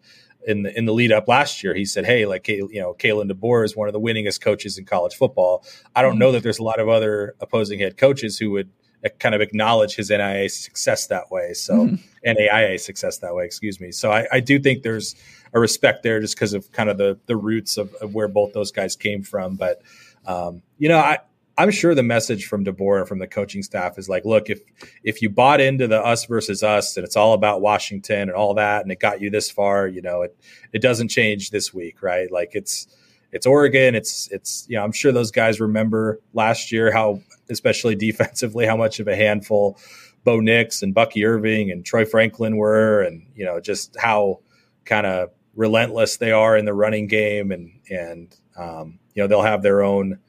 in 0.47 0.63
the 0.63 0.77
in 0.77 0.85
the 0.85 0.93
lead 0.93 1.11
up 1.11 1.27
last 1.27 1.63
year. 1.63 1.73
He 1.73 1.85
said, 1.85 2.05
"Hey, 2.05 2.25
like 2.25 2.47
you 2.47 2.69
know, 2.73 2.93
Kalen 2.93 3.31
DeBoer 3.31 3.65
is 3.65 3.75
one 3.75 3.87
of 3.87 3.93
the 3.93 3.99
winningest 3.99 4.41
coaches 4.41 4.77
in 4.77 4.85
college 4.85 5.15
football. 5.15 5.65
I 5.95 6.01
don't 6.01 6.11
mm-hmm. 6.11 6.19
know 6.19 6.31
that 6.33 6.43
there's 6.43 6.59
a 6.59 6.63
lot 6.63 6.79
of 6.79 6.89
other 6.89 7.35
opposing 7.39 7.79
head 7.79 7.97
coaches 7.97 8.37
who 8.37 8.51
would." 8.51 8.69
Uh, 9.05 9.09
kind 9.19 9.35
of 9.35 9.41
acknowledge 9.41 9.95
his 9.95 10.09
NIA 10.09 10.49
success 10.49 11.07
that 11.07 11.29
way. 11.29 11.53
So 11.53 11.73
mm-hmm. 11.75 11.95
NAIA 12.25 12.79
success 12.79 13.19
that 13.19 13.35
way, 13.35 13.45
excuse 13.45 13.79
me. 13.79 13.91
So 13.91 14.11
I, 14.11 14.25
I 14.31 14.39
do 14.39 14.57
think 14.57 14.83
there's 14.83 15.15
a 15.53 15.59
respect 15.59 16.01
there 16.01 16.19
just 16.19 16.35
because 16.35 16.53
of 16.53 16.71
kind 16.71 16.89
of 16.89 16.97
the 16.97 17.19
the 17.25 17.35
roots 17.35 17.77
of, 17.77 17.93
of, 17.95 18.15
where 18.15 18.27
both 18.27 18.53
those 18.53 18.71
guys 18.71 18.95
came 18.95 19.21
from. 19.21 19.55
But 19.55 19.81
um, 20.25 20.63
you 20.77 20.89
know, 20.89 20.97
I 20.97 21.19
I'm 21.57 21.71
sure 21.71 21.95
the 21.95 22.03
message 22.03 22.45
from 22.47 22.65
DeBoer 22.65 22.99
and 22.99 23.07
from 23.07 23.19
the 23.19 23.27
coaching 23.27 23.63
staff 23.63 23.97
is 23.97 24.09
like, 24.09 24.25
look, 24.25 24.49
if 24.49 24.59
if 25.03 25.21
you 25.21 25.29
bought 25.29 25.61
into 25.61 25.87
the 25.87 25.99
us 25.99 26.25
versus 26.25 26.63
us 26.63 26.97
and 26.97 27.05
it's 27.05 27.15
all 27.15 27.33
about 27.33 27.61
Washington 27.61 28.23
and 28.23 28.33
all 28.33 28.53
that, 28.55 28.83
and 28.83 28.91
it 28.91 28.99
got 28.99 29.21
you 29.21 29.29
this 29.29 29.49
far, 29.49 29.87
you 29.87 30.01
know, 30.01 30.21
it 30.21 30.37
it 30.73 30.81
doesn't 30.81 31.07
change 31.07 31.51
this 31.51 31.73
week, 31.73 32.03
right? 32.03 32.31
Like 32.31 32.51
it's 32.53 32.87
it's 33.31 33.45
Oregon. 33.45 33.95
It's 33.95 34.29
it's 34.31 34.65
you 34.69 34.77
know 34.77 34.83
I'm 34.83 34.91
sure 34.91 35.11
those 35.11 35.31
guys 35.31 35.59
remember 35.59 36.19
last 36.33 36.71
year 36.71 36.91
how 36.91 37.21
especially 37.49 37.95
defensively 37.95 38.65
how 38.65 38.77
much 38.77 38.99
of 38.99 39.07
a 39.07 39.15
handful 39.15 39.77
Bo 40.25 40.39
Nix 40.39 40.81
and 40.81 40.93
Bucky 40.93 41.23
Irving 41.23 41.71
and 41.71 41.85
Troy 41.85 42.03
Franklin 42.03 42.57
were, 42.57 43.01
and 43.01 43.25
you 43.35 43.45
know 43.45 43.61
just 43.61 43.95
how 43.99 44.39
kind 44.83 45.05
of 45.05 45.29
relentless 45.55 46.17
they 46.17 46.31
are 46.31 46.57
in 46.57 46.65
the 46.65 46.73
running 46.73 47.07
game, 47.07 47.51
and 47.51 47.79
and 47.89 48.35
um, 48.57 48.99
you 49.13 49.23
know 49.23 49.27
they'll 49.27 49.41
have 49.41 49.61
their 49.61 49.83
own. 49.83 50.19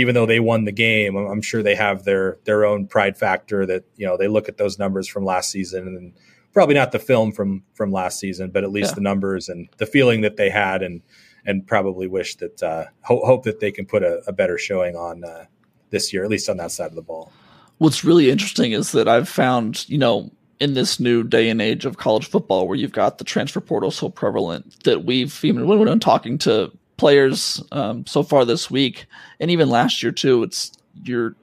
Even 0.00 0.14
though 0.14 0.26
they 0.26 0.40
won 0.40 0.64
the 0.64 0.72
game, 0.72 1.16
I'm 1.16 1.42
sure 1.42 1.62
they 1.62 1.74
have 1.74 2.04
their 2.04 2.38
their 2.44 2.64
own 2.64 2.86
pride 2.86 3.16
factor 3.16 3.66
that 3.66 3.84
you 3.96 4.06
know 4.06 4.16
they 4.16 4.28
look 4.28 4.48
at 4.48 4.56
those 4.56 4.78
numbers 4.78 5.06
from 5.06 5.24
last 5.24 5.50
season 5.50 5.86
and 5.86 6.12
probably 6.52 6.74
not 6.74 6.92
the 6.92 6.98
film 6.98 7.32
from 7.32 7.62
from 7.74 7.92
last 7.92 8.18
season, 8.18 8.50
but 8.50 8.64
at 8.64 8.72
least 8.72 8.90
yeah. 8.90 8.94
the 8.96 9.00
numbers 9.00 9.48
and 9.48 9.68
the 9.78 9.86
feeling 9.86 10.22
that 10.22 10.36
they 10.36 10.50
had 10.50 10.82
and 10.82 11.02
and 11.46 11.66
probably 11.66 12.06
wish 12.06 12.36
that 12.36 12.62
uh, 12.62 12.84
ho- 13.02 13.24
hope 13.24 13.44
that 13.44 13.60
they 13.60 13.70
can 13.70 13.86
put 13.86 14.02
a, 14.02 14.20
a 14.26 14.32
better 14.32 14.58
showing 14.58 14.96
on 14.96 15.24
uh, 15.24 15.44
this 15.90 16.12
year, 16.12 16.24
at 16.24 16.30
least 16.30 16.48
on 16.48 16.56
that 16.58 16.70
side 16.70 16.88
of 16.88 16.94
the 16.94 17.02
ball. 17.02 17.32
What's 17.78 18.04
really 18.04 18.30
interesting 18.30 18.72
is 18.72 18.92
that 18.92 19.08
I've 19.08 19.28
found, 19.28 19.88
you 19.88 19.96
know, 19.96 20.30
in 20.60 20.74
this 20.74 21.00
new 21.00 21.24
day 21.24 21.48
and 21.48 21.62
age 21.62 21.86
of 21.86 21.96
college 21.96 22.28
football 22.28 22.68
where 22.68 22.76
you've 22.76 22.92
got 22.92 23.16
the 23.16 23.24
transfer 23.24 23.60
portal 23.60 23.90
so 23.90 24.10
prevalent 24.10 24.84
that 24.84 25.06
we've 25.06 25.42
even 25.42 25.66
when 25.66 25.78
we're 25.78 25.96
talking 25.96 26.36
to 26.38 26.70
players 27.00 27.62
um, 27.72 28.04
so 28.04 28.22
far 28.22 28.44
this 28.44 28.70
week 28.70 29.06
and 29.40 29.50
even 29.50 29.70
last 29.70 30.02
year 30.02 30.12
too, 30.12 30.42
it's 30.42 30.70
you're 31.02 31.34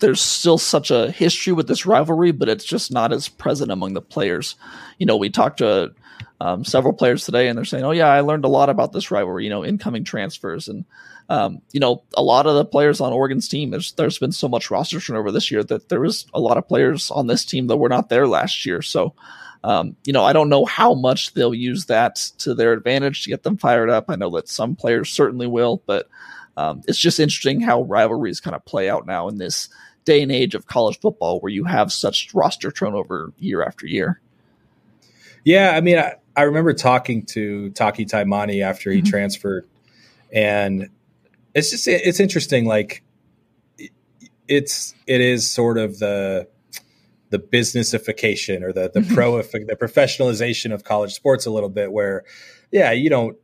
there's 0.00 0.20
still 0.20 0.56
such 0.56 0.90
a 0.90 1.10
history 1.10 1.52
with 1.52 1.68
this 1.68 1.84
rivalry, 1.86 2.32
but 2.32 2.48
it's 2.48 2.64
just 2.64 2.90
not 2.90 3.12
as 3.12 3.28
present 3.28 3.70
among 3.70 3.92
the 3.92 4.00
players. 4.00 4.56
You 4.98 5.04
know, 5.06 5.16
we 5.16 5.28
talked 5.28 5.58
to 5.58 5.92
um, 6.40 6.64
several 6.64 6.94
players 6.94 7.24
today, 7.24 7.48
and 7.48 7.56
they're 7.56 7.66
saying, 7.66 7.84
"Oh 7.84 7.90
yeah, 7.90 8.08
I 8.08 8.20
learned 8.20 8.46
a 8.46 8.48
lot 8.48 8.70
about 8.70 8.92
this 8.92 9.10
rivalry." 9.10 9.44
You 9.44 9.50
know, 9.50 9.62
incoming 9.62 10.04
transfers, 10.04 10.68
and 10.68 10.86
um, 11.28 11.60
you 11.72 11.80
know, 11.80 12.02
a 12.16 12.22
lot 12.22 12.46
of 12.46 12.54
the 12.54 12.64
players 12.64 13.00
on 13.02 13.12
Oregon's 13.12 13.46
team. 13.46 13.70
There's 13.70 13.92
there's 13.92 14.18
been 14.18 14.32
so 14.32 14.48
much 14.48 14.70
roster 14.70 15.00
turnover 15.00 15.30
this 15.30 15.50
year 15.50 15.62
that 15.64 15.90
there 15.90 16.00
was 16.00 16.26
a 16.32 16.40
lot 16.40 16.56
of 16.56 16.66
players 16.66 17.10
on 17.10 17.26
this 17.26 17.44
team 17.44 17.66
that 17.66 17.76
were 17.76 17.90
not 17.90 18.08
there 18.08 18.26
last 18.26 18.64
year. 18.64 18.80
So, 18.80 19.14
um, 19.64 19.96
you 20.04 20.12
know, 20.12 20.22
I 20.22 20.34
don't 20.34 20.50
know 20.50 20.66
how 20.66 20.92
much 20.92 21.32
they'll 21.32 21.54
use 21.54 21.86
that 21.86 22.16
to 22.38 22.54
their 22.54 22.74
advantage 22.74 23.24
to 23.24 23.30
get 23.30 23.44
them 23.44 23.56
fired 23.56 23.88
up. 23.88 24.04
I 24.10 24.16
know 24.16 24.28
that 24.36 24.46
some 24.46 24.76
players 24.76 25.10
certainly 25.10 25.46
will, 25.46 25.82
but 25.86 26.06
um, 26.58 26.82
it's 26.86 26.98
just 26.98 27.18
interesting 27.18 27.62
how 27.62 27.82
rivalries 27.84 28.40
kind 28.40 28.54
of 28.54 28.62
play 28.66 28.90
out 28.90 29.06
now 29.06 29.26
in 29.26 29.38
this 29.38 29.70
day 30.04 30.20
and 30.22 30.30
age 30.30 30.54
of 30.54 30.66
college 30.66 31.00
football 31.00 31.40
where 31.40 31.50
you 31.50 31.64
have 31.64 31.90
such 31.90 32.32
roster 32.34 32.70
turnover 32.70 33.32
year 33.38 33.64
after 33.64 33.86
year. 33.86 34.20
Yeah, 35.44 35.72
I 35.74 35.80
mean, 35.80 35.98
I, 35.98 36.16
I 36.36 36.42
remember 36.42 36.74
talking 36.74 37.24
to 37.28 37.70
Taki 37.70 38.04
Taimani 38.04 38.62
after 38.62 38.90
he 38.90 38.98
mm-hmm. 38.98 39.08
transferred, 39.08 39.66
and 40.30 40.90
it's 41.54 41.70
just 41.70 41.88
it's 41.88 42.20
interesting. 42.20 42.66
Like, 42.66 43.02
it's 44.46 44.94
it 45.06 45.22
is 45.22 45.50
sort 45.50 45.78
of 45.78 45.98
the 45.98 46.48
the 47.34 47.40
businessification 47.40 48.62
or 48.62 48.72
the 48.72 48.88
the 48.94 49.00
mm-hmm. 49.00 49.14
pro 49.14 49.42
the 49.42 49.76
professionalization 49.80 50.72
of 50.72 50.84
college 50.84 51.12
sports 51.12 51.46
a 51.46 51.50
little 51.50 51.68
bit. 51.68 51.90
Where, 51.90 52.22
yeah, 52.70 52.92
you 52.92 53.10
don't 53.10 53.36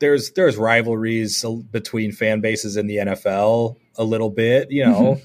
there's 0.00 0.30
there's 0.32 0.56
rivalries 0.56 1.44
between 1.70 2.12
fan 2.12 2.40
bases 2.40 2.78
in 2.78 2.86
the 2.86 2.96
NFL 2.96 3.76
a 3.96 4.04
little 4.04 4.30
bit. 4.30 4.70
You 4.70 4.86
know, 4.86 5.00
mm-hmm. 5.00 5.24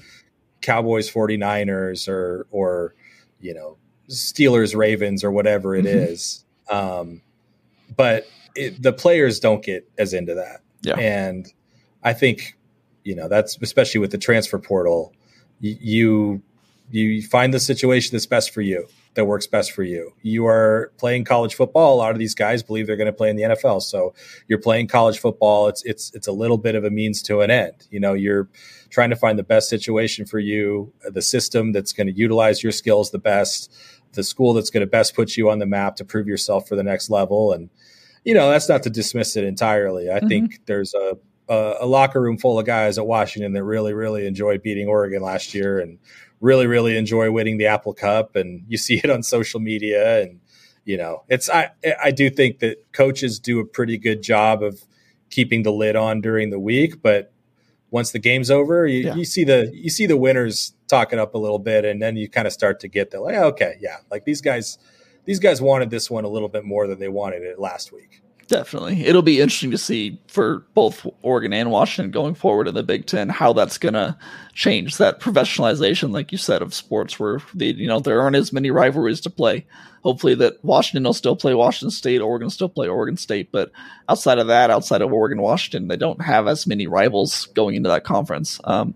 Cowboys 0.60 1.10
49ers 1.10 2.06
or 2.06 2.46
or 2.50 2.94
you 3.40 3.54
know 3.54 3.78
Steelers, 4.10 4.76
Ravens, 4.76 5.24
or 5.24 5.30
whatever 5.30 5.74
it 5.74 5.86
mm-hmm. 5.86 6.12
is. 6.12 6.44
Um, 6.68 7.22
but 7.96 8.26
it, 8.54 8.82
the 8.82 8.92
players 8.92 9.40
don't 9.40 9.64
get 9.64 9.88
as 9.96 10.12
into 10.12 10.34
that. 10.34 10.60
Yeah. 10.82 10.98
And 10.98 11.50
I 12.02 12.12
think, 12.12 12.58
you 13.04 13.14
know, 13.14 13.28
that's 13.28 13.56
especially 13.62 14.00
with 14.00 14.10
the 14.10 14.18
transfer 14.18 14.58
portal, 14.58 15.14
you 15.60 16.42
you 16.90 17.22
find 17.22 17.54
the 17.54 17.60
situation 17.60 18.10
that's 18.12 18.26
best 18.26 18.50
for 18.50 18.60
you, 18.60 18.86
that 19.14 19.26
works 19.26 19.46
best 19.46 19.72
for 19.72 19.82
you. 19.82 20.12
You 20.22 20.46
are 20.46 20.92
playing 20.98 21.24
college 21.24 21.54
football. 21.54 21.94
A 21.94 21.96
lot 21.96 22.12
of 22.12 22.18
these 22.18 22.34
guys 22.34 22.62
believe 22.62 22.86
they're 22.86 22.96
going 22.96 23.06
to 23.06 23.12
play 23.12 23.30
in 23.30 23.36
the 23.36 23.42
NFL. 23.42 23.82
So 23.82 24.14
you're 24.48 24.58
playing 24.58 24.88
college 24.88 25.18
football. 25.18 25.68
It's 25.68 25.82
it's 25.84 26.12
it's 26.14 26.26
a 26.26 26.32
little 26.32 26.58
bit 26.58 26.74
of 26.74 26.84
a 26.84 26.90
means 26.90 27.22
to 27.22 27.40
an 27.40 27.50
end. 27.50 27.86
You 27.90 28.00
know, 28.00 28.14
you're 28.14 28.48
trying 28.90 29.10
to 29.10 29.16
find 29.16 29.38
the 29.38 29.42
best 29.44 29.68
situation 29.68 30.26
for 30.26 30.38
you, 30.38 30.92
the 31.04 31.22
system 31.22 31.72
that's 31.72 31.92
going 31.92 32.06
to 32.06 32.12
utilize 32.12 32.62
your 32.62 32.72
skills 32.72 33.10
the 33.10 33.18
best 33.18 33.74
the 34.12 34.22
school 34.22 34.52
that's 34.52 34.70
going 34.70 34.82
to 34.82 34.86
best 34.86 35.14
put 35.14 35.36
you 35.36 35.50
on 35.50 35.58
the 35.58 35.66
map 35.66 35.96
to 35.96 36.04
prove 36.04 36.26
yourself 36.26 36.68
for 36.68 36.76
the 36.76 36.82
next 36.82 37.10
level. 37.10 37.52
And 37.52 37.70
you 38.24 38.34
know, 38.34 38.50
that's 38.50 38.68
not 38.68 38.82
to 38.84 38.90
dismiss 38.90 39.36
it 39.36 39.44
entirely. 39.44 40.10
I 40.10 40.18
mm-hmm. 40.18 40.28
think 40.28 40.66
there's 40.66 40.94
a, 40.94 41.16
a, 41.48 41.74
a 41.80 41.86
locker 41.86 42.20
room 42.20 42.38
full 42.38 42.58
of 42.58 42.66
guys 42.66 42.98
at 42.98 43.06
Washington 43.06 43.52
that 43.52 43.64
really, 43.64 43.94
really 43.94 44.26
enjoyed 44.26 44.62
beating 44.62 44.86
Oregon 44.86 45.22
last 45.22 45.54
year 45.54 45.80
and 45.80 45.98
really, 46.42 46.66
really 46.66 46.98
enjoy 46.98 47.30
winning 47.30 47.56
the 47.56 47.66
Apple 47.66 47.94
Cup. 47.94 48.36
And 48.36 48.64
you 48.68 48.76
see 48.76 49.00
it 49.02 49.08
on 49.08 49.22
social 49.22 49.60
media. 49.60 50.20
And 50.20 50.40
you 50.84 50.98
know, 50.98 51.24
it's 51.28 51.48
I 51.48 51.70
I 52.02 52.10
do 52.10 52.28
think 52.28 52.58
that 52.58 52.92
coaches 52.92 53.38
do 53.38 53.60
a 53.60 53.64
pretty 53.64 53.96
good 53.96 54.22
job 54.22 54.62
of 54.62 54.82
keeping 55.30 55.62
the 55.62 55.72
lid 55.72 55.96
on 55.96 56.20
during 56.20 56.50
the 56.50 56.60
week, 56.60 57.00
but 57.02 57.32
once 57.90 58.10
the 58.12 58.18
game's 58.18 58.50
over, 58.50 58.86
you, 58.86 59.00
yeah. 59.00 59.14
you, 59.14 59.24
see 59.24 59.44
the 59.44 59.70
you 59.72 59.90
see 59.90 60.06
the 60.06 60.16
winners 60.16 60.74
talking 60.88 61.18
up 61.18 61.34
a 61.34 61.38
little 61.38 61.58
bit, 61.58 61.84
and 61.84 62.00
then 62.00 62.16
you 62.16 62.28
kind 62.28 62.46
of 62.46 62.52
start 62.52 62.80
to 62.80 62.88
get 62.88 63.10
the 63.10 63.20
like, 63.20 63.34
oh, 63.36 63.48
okay, 63.48 63.76
yeah, 63.80 63.98
like 64.10 64.24
these 64.24 64.40
guys, 64.40 64.78
these 65.24 65.38
guys 65.38 65.60
wanted 65.60 65.90
this 65.90 66.10
one 66.10 66.24
a 66.24 66.28
little 66.28 66.48
bit 66.48 66.64
more 66.64 66.86
than 66.86 66.98
they 66.98 67.08
wanted 67.08 67.42
it 67.42 67.58
last 67.58 67.92
week. 67.92 68.22
Definitely. 68.52 69.06
It'll 69.06 69.22
be 69.22 69.40
interesting 69.40 69.70
to 69.70 69.78
see 69.78 70.18
for 70.26 70.58
both 70.74 71.06
Oregon 71.22 71.54
and 71.54 71.70
Washington 71.70 72.10
going 72.10 72.34
forward 72.34 72.68
in 72.68 72.74
the 72.74 72.82
Big 72.82 73.06
Ten 73.06 73.30
how 73.30 73.54
that's 73.54 73.78
going 73.78 73.94
to 73.94 74.14
change 74.52 74.98
that 74.98 75.20
professionalization, 75.20 76.12
like 76.12 76.32
you 76.32 76.36
said, 76.36 76.60
of 76.60 76.74
sports 76.74 77.18
where 77.18 77.40
the, 77.54 77.68
you 77.68 77.86
know, 77.86 77.98
there 77.98 78.20
aren't 78.20 78.36
as 78.36 78.52
many 78.52 78.70
rivalries 78.70 79.22
to 79.22 79.30
play. 79.30 79.64
Hopefully 80.02 80.34
that 80.34 80.62
Washington 80.62 81.04
will 81.04 81.14
still 81.14 81.34
play 81.34 81.54
Washington 81.54 81.90
State, 81.90 82.20
Oregon 82.20 82.50
still 82.50 82.68
play 82.68 82.88
Oregon 82.88 83.16
State. 83.16 83.50
But 83.50 83.72
outside 84.06 84.38
of 84.38 84.48
that, 84.48 84.68
outside 84.68 85.00
of 85.00 85.14
Oregon, 85.14 85.40
Washington, 85.40 85.88
they 85.88 85.96
don't 85.96 86.20
have 86.20 86.46
as 86.46 86.66
many 86.66 86.86
rivals 86.86 87.46
going 87.54 87.74
into 87.74 87.88
that 87.88 88.04
conference. 88.04 88.60
Um, 88.64 88.94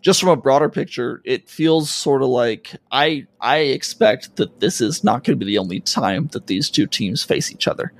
just 0.00 0.18
from 0.18 0.30
a 0.30 0.36
broader 0.36 0.70
picture, 0.70 1.20
it 1.26 1.50
feels 1.50 1.90
sort 1.90 2.22
of 2.22 2.28
like 2.28 2.74
I 2.90 3.26
I 3.38 3.58
expect 3.58 4.36
that 4.36 4.60
this 4.60 4.80
is 4.80 5.04
not 5.04 5.24
going 5.24 5.38
to 5.38 5.44
be 5.44 5.50
the 5.52 5.58
only 5.58 5.80
time 5.80 6.28
that 6.28 6.46
these 6.46 6.70
two 6.70 6.86
teams 6.86 7.22
face 7.22 7.52
each 7.52 7.68
other. 7.68 7.92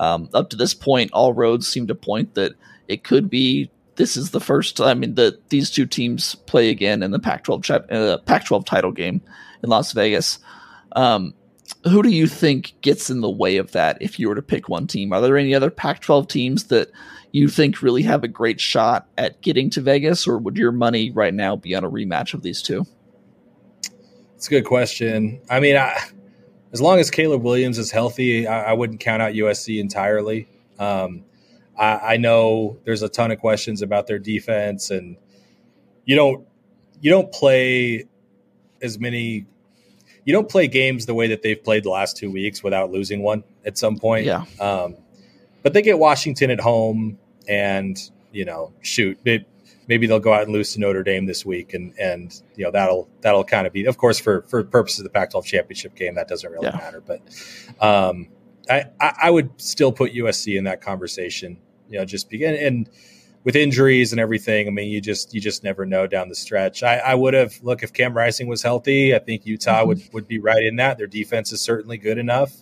Um, 0.00 0.30
up 0.32 0.48
to 0.50 0.56
this 0.56 0.72
point, 0.72 1.12
all 1.12 1.34
roads 1.34 1.68
seem 1.68 1.86
to 1.88 1.94
point 1.94 2.34
that 2.34 2.54
it 2.88 3.04
could 3.04 3.28
be 3.28 3.70
this 3.96 4.16
is 4.16 4.30
the 4.30 4.40
first. 4.40 4.80
I 4.80 4.94
mean, 4.94 5.14
that 5.16 5.50
these 5.50 5.70
two 5.70 5.84
teams 5.84 6.34
play 6.34 6.70
again 6.70 7.02
in 7.02 7.10
the 7.10 7.18
Pac-12 7.18 7.62
cha- 7.62 7.94
uh, 7.94 8.16
Pac-12 8.18 8.64
title 8.64 8.92
game 8.92 9.20
in 9.62 9.68
Las 9.68 9.92
Vegas. 9.92 10.38
Um, 10.92 11.34
who 11.84 12.02
do 12.02 12.08
you 12.08 12.26
think 12.26 12.74
gets 12.80 13.10
in 13.10 13.20
the 13.20 13.30
way 13.30 13.58
of 13.58 13.72
that? 13.72 14.00
If 14.00 14.18
you 14.18 14.28
were 14.28 14.34
to 14.34 14.42
pick 14.42 14.70
one 14.70 14.86
team, 14.86 15.12
are 15.12 15.20
there 15.20 15.36
any 15.36 15.54
other 15.54 15.70
Pac-12 15.70 16.28
teams 16.30 16.64
that 16.64 16.90
you 17.32 17.48
think 17.48 17.82
really 17.82 18.02
have 18.02 18.24
a 18.24 18.28
great 18.28 18.58
shot 18.58 19.06
at 19.18 19.42
getting 19.42 19.68
to 19.70 19.82
Vegas, 19.82 20.26
or 20.26 20.38
would 20.38 20.56
your 20.56 20.72
money 20.72 21.10
right 21.10 21.34
now 21.34 21.56
be 21.56 21.74
on 21.74 21.84
a 21.84 21.90
rematch 21.90 22.32
of 22.32 22.42
these 22.42 22.62
two? 22.62 22.86
It's 24.34 24.46
a 24.46 24.50
good 24.50 24.64
question. 24.64 25.42
I 25.50 25.60
mean, 25.60 25.76
I, 25.76 25.94
as 26.72 26.80
long 26.80 26.98
as 26.98 27.10
Caleb 27.10 27.42
Williams 27.42 27.78
is 27.78 27.90
healthy, 27.90 28.46
I, 28.46 28.70
I 28.70 28.72
wouldn't 28.72 29.00
count 29.00 29.22
out 29.22 29.32
USC 29.32 29.80
entirely. 29.80 30.48
Um, 30.78 31.24
I, 31.78 32.14
I, 32.14 32.16
know 32.16 32.78
there's 32.84 33.02
a 33.02 33.08
ton 33.08 33.30
of 33.30 33.38
questions 33.38 33.82
about 33.82 34.06
their 34.06 34.18
defense, 34.18 34.90
and 34.90 35.16
you 36.04 36.16
don't 36.16 36.46
you 37.00 37.10
don't 37.10 37.30
play 37.32 38.06
as 38.82 38.98
many 38.98 39.46
you 40.24 40.32
don't 40.32 40.48
play 40.48 40.68
games 40.68 41.06
the 41.06 41.14
way 41.14 41.28
that 41.28 41.42
they've 41.42 41.62
played 41.62 41.84
the 41.84 41.90
last 41.90 42.16
two 42.16 42.30
weeks 42.30 42.62
without 42.62 42.90
losing 42.90 43.22
one 43.22 43.42
at 43.64 43.78
some 43.78 43.98
point. 43.98 44.26
Yeah. 44.26 44.44
Um, 44.60 44.96
but 45.62 45.72
they 45.72 45.82
get 45.82 45.98
Washington 45.98 46.50
at 46.50 46.60
home, 46.60 47.18
and 47.48 47.98
you 48.32 48.44
know, 48.44 48.72
shoot, 48.80 49.18
it, 49.24 49.46
maybe 49.90 50.06
they'll 50.06 50.20
go 50.20 50.32
out 50.32 50.44
and 50.44 50.52
lose 50.52 50.72
to 50.72 50.80
Notre 50.80 51.02
Dame 51.02 51.26
this 51.26 51.44
week, 51.44 51.74
and 51.74 51.92
and 51.98 52.40
you 52.56 52.64
know 52.64 52.70
that'll 52.70 53.10
that'll 53.20 53.44
kind 53.44 53.66
of 53.66 53.72
be, 53.72 53.84
of 53.84 53.98
course, 53.98 54.18
for 54.18 54.42
for 54.42 54.64
purposes 54.64 55.00
of 55.00 55.04
the 55.04 55.10
Pac-12 55.10 55.44
championship 55.44 55.94
game, 55.96 56.14
that 56.14 56.28
doesn't 56.28 56.50
really 56.50 56.68
yeah. 56.68 56.76
matter. 56.76 57.02
But 57.06 57.20
um, 57.84 58.28
I 58.70 58.84
I 59.00 59.30
would 59.30 59.50
still 59.60 59.92
put 59.92 60.14
USC 60.14 60.56
in 60.56 60.64
that 60.64 60.80
conversation, 60.80 61.58
you 61.90 61.98
know, 61.98 62.06
just 62.06 62.30
begin 62.30 62.54
and 62.54 62.88
with 63.42 63.56
injuries 63.56 64.12
and 64.12 64.20
everything, 64.20 64.68
I 64.68 64.70
mean, 64.70 64.90
you 64.90 65.00
just 65.00 65.32
you 65.34 65.40
just 65.40 65.64
never 65.64 65.86
know 65.86 66.06
down 66.06 66.28
the 66.28 66.34
stretch. 66.34 66.82
I, 66.82 66.98
I 66.98 67.14
would 67.14 67.34
have 67.34 67.58
look 67.62 67.82
if 67.82 67.92
Cam 67.92 68.14
Rising 68.14 68.48
was 68.48 68.62
healthy, 68.62 69.14
I 69.14 69.18
think 69.18 69.46
Utah 69.46 69.80
mm-hmm. 69.80 69.88
would 69.88 70.02
would 70.12 70.28
be 70.28 70.38
right 70.38 70.62
in 70.62 70.76
that. 70.76 70.98
Their 70.98 71.06
defense 71.06 71.52
is 71.52 71.60
certainly 71.60 71.98
good 71.98 72.18
enough. 72.18 72.52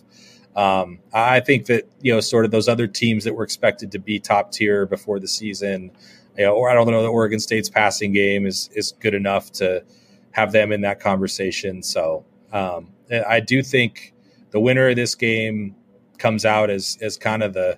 Um, 0.55 0.99
I 1.13 1.41
think 1.41 1.67
that 1.67 1.87
you 2.01 2.13
know, 2.13 2.21
sort 2.21 2.45
of 2.45 2.51
those 2.51 2.67
other 2.67 2.87
teams 2.87 3.23
that 3.25 3.33
were 3.33 3.43
expected 3.43 3.91
to 3.91 3.99
be 3.99 4.19
top 4.19 4.51
tier 4.51 4.85
before 4.85 5.19
the 5.19 5.27
season, 5.27 5.91
you 6.39 6.45
know, 6.45 6.55
or 6.55 6.69
I 6.69 6.73
don't 6.73 6.89
know, 6.89 7.03
the 7.03 7.09
Oregon 7.09 7.39
State's 7.39 7.69
passing 7.69 8.13
game 8.13 8.47
is 8.47 8.69
is 8.73 8.93
good 9.01 9.13
enough 9.13 9.51
to 9.53 9.83
have 10.31 10.53
them 10.53 10.71
in 10.71 10.81
that 10.81 11.01
conversation. 11.01 11.83
So 11.83 12.25
um, 12.53 12.93
I 13.27 13.41
do 13.41 13.61
think 13.61 14.13
the 14.51 14.59
winner 14.59 14.87
of 14.87 14.95
this 14.95 15.15
game 15.15 15.75
comes 16.17 16.45
out 16.45 16.69
as 16.69 16.97
as 17.01 17.17
kind 17.17 17.43
of 17.43 17.53
the 17.53 17.77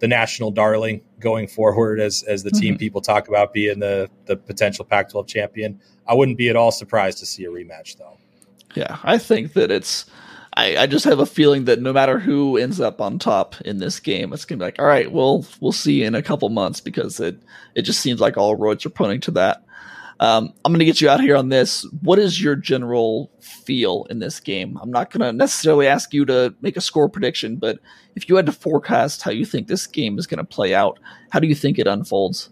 the 0.00 0.08
national 0.08 0.50
darling 0.50 1.02
going 1.20 1.46
forward 1.46 2.00
as 2.00 2.24
as 2.24 2.42
the 2.42 2.50
team 2.50 2.74
mm-hmm. 2.74 2.78
people 2.78 3.00
talk 3.00 3.28
about 3.28 3.52
being 3.52 3.78
the 3.78 4.10
the 4.26 4.36
potential 4.36 4.84
Pac-12 4.84 5.28
champion. 5.28 5.80
I 6.08 6.14
wouldn't 6.14 6.36
be 6.36 6.48
at 6.48 6.56
all 6.56 6.72
surprised 6.72 7.18
to 7.18 7.26
see 7.26 7.44
a 7.44 7.48
rematch 7.48 7.96
though. 7.96 8.18
Yeah, 8.74 8.98
I 9.04 9.18
think 9.18 9.52
that 9.52 9.70
it's 9.70 10.06
I, 10.54 10.76
I 10.78 10.86
just 10.86 11.04
have 11.04 11.20
a 11.20 11.26
feeling 11.26 11.66
that 11.66 11.80
no 11.80 11.92
matter 11.92 12.18
who 12.18 12.56
ends 12.56 12.80
up 12.80 13.00
on 13.00 13.18
top 13.18 13.60
in 13.62 13.78
this 13.78 14.00
game, 14.00 14.32
it's 14.32 14.44
gonna 14.44 14.58
be 14.58 14.64
like, 14.64 14.78
all 14.78 14.86
right, 14.86 15.10
well, 15.10 15.46
we'll 15.60 15.72
see 15.72 16.02
in 16.02 16.14
a 16.14 16.22
couple 16.22 16.48
months 16.48 16.80
because 16.80 17.20
it 17.20 17.38
it 17.74 17.82
just 17.82 18.00
seems 18.00 18.20
like 18.20 18.36
all 18.36 18.56
roads 18.56 18.84
are 18.84 18.90
pointing 18.90 19.20
to 19.20 19.30
that. 19.32 19.64
Um, 20.20 20.52
I'm 20.64 20.72
to 20.80 20.84
get 20.84 21.00
you 21.00 21.08
out 21.08 21.22
here 21.22 21.34
on 21.34 21.48
this. 21.48 21.86
What 22.02 22.18
is 22.18 22.42
your 22.42 22.54
general 22.54 23.30
feel 23.40 24.06
in 24.10 24.18
this 24.18 24.38
game? 24.38 24.78
I'm 24.82 24.90
not 24.90 25.10
to 25.22 25.32
necessarily 25.32 25.86
ask 25.86 26.12
you 26.12 26.26
to 26.26 26.54
make 26.60 26.76
a 26.76 26.82
score 26.82 27.08
prediction, 27.08 27.56
but 27.56 27.78
if 28.14 28.28
you 28.28 28.36
had 28.36 28.44
to 28.44 28.52
forecast 28.52 29.22
how 29.22 29.30
you 29.30 29.46
think 29.46 29.66
this 29.66 29.86
game 29.86 30.18
is 30.18 30.26
to 30.36 30.44
play 30.44 30.74
out, 30.74 30.98
how 31.30 31.38
do 31.38 31.46
you 31.46 31.54
think 31.54 31.78
it 31.78 31.86
unfolds? 31.86 32.50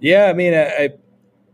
Yeah, 0.00 0.26
I 0.26 0.32
mean, 0.32 0.54
I, 0.54 0.90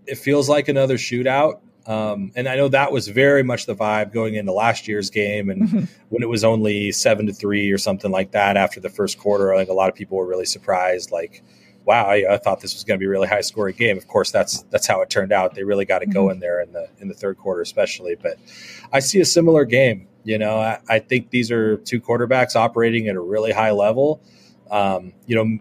it 0.07 0.19
feels 0.19 0.49
like 0.49 0.69
another 0.69 0.99
shootout. 0.99 1.61
Um, 1.91 2.31
and 2.37 2.47
I 2.49 2.55
know 2.55 2.69
that 2.69 2.93
was 2.93 3.09
very 3.09 3.43
much 3.43 3.67
the 3.67 3.75
vibe 3.75 4.13
going 4.13 4.37
into 4.37 4.53
last 4.53 4.87
year's 4.87 5.11
game, 5.11 5.51
and 5.51 5.63
mm-hmm. 5.63 5.85
when 6.09 6.23
it 6.23 6.29
was 6.29 6.45
only 6.45 6.93
seven 6.93 7.27
to 7.27 7.33
three 7.33 7.69
or 7.73 7.79
something 7.79 8.13
like 8.13 8.31
that 8.31 8.57
after 8.57 8.79
the 8.79 8.89
first 8.89 9.19
quarter, 9.19 9.53
I 9.53 9.59
think 9.59 9.71
a 9.71 9.73
lot 9.73 9.89
of 9.89 9.97
people 9.97 10.17
were 10.17 10.27
really 10.27 10.45
surprised. 10.45 11.11
Like, 11.11 11.43
wow, 11.85 12.07
I, 12.07 12.35
I 12.35 12.39
thought 12.39 12.61
this 12.61 12.75
was 12.75 12.85
going 12.85 12.97
to 12.97 13.03
be 13.03 13.07
a 13.07 13.11
really 13.11 13.27
high 13.27 13.41
scoring 13.41 13.75
game. 13.75 13.99
Of 13.99 14.07
course, 14.07 14.31
that's 14.31 14.63
that's 14.71 14.87
how 14.87 15.01
it 15.01 15.11
turned 15.11 15.33
out. 15.33 15.57
They 15.57 15.65
really 15.65 15.85
got 15.85 15.99
to 15.99 16.05
mm-hmm. 16.05 16.13
go 16.13 16.31
in 16.31 16.39
there 16.39 16.61
in 16.61 16.71
the 16.71 16.89
in 17.01 17.09
the 17.09 17.15
third 17.15 17.39
quarter, 17.39 17.61
especially. 17.61 18.15
But 18.15 18.37
I 18.93 19.01
see 19.01 19.21
a 19.21 19.25
similar 19.25 19.65
game. 19.65 20.07
You 20.23 20.39
know, 20.39 20.61
I, 20.61 20.79
I 20.89 21.01
think 21.01 21.31
these 21.31 21.51
are 21.51 21.79
two 21.79 22.01
quarterbacks 22.01 22.55
operating 22.55 23.09
at 23.09 23.17
a 23.17 23.21
really 23.21 23.51
high 23.51 23.73
level. 23.73 24.23
Um, 24.71 25.13
you 25.27 25.35
know, 25.35 25.59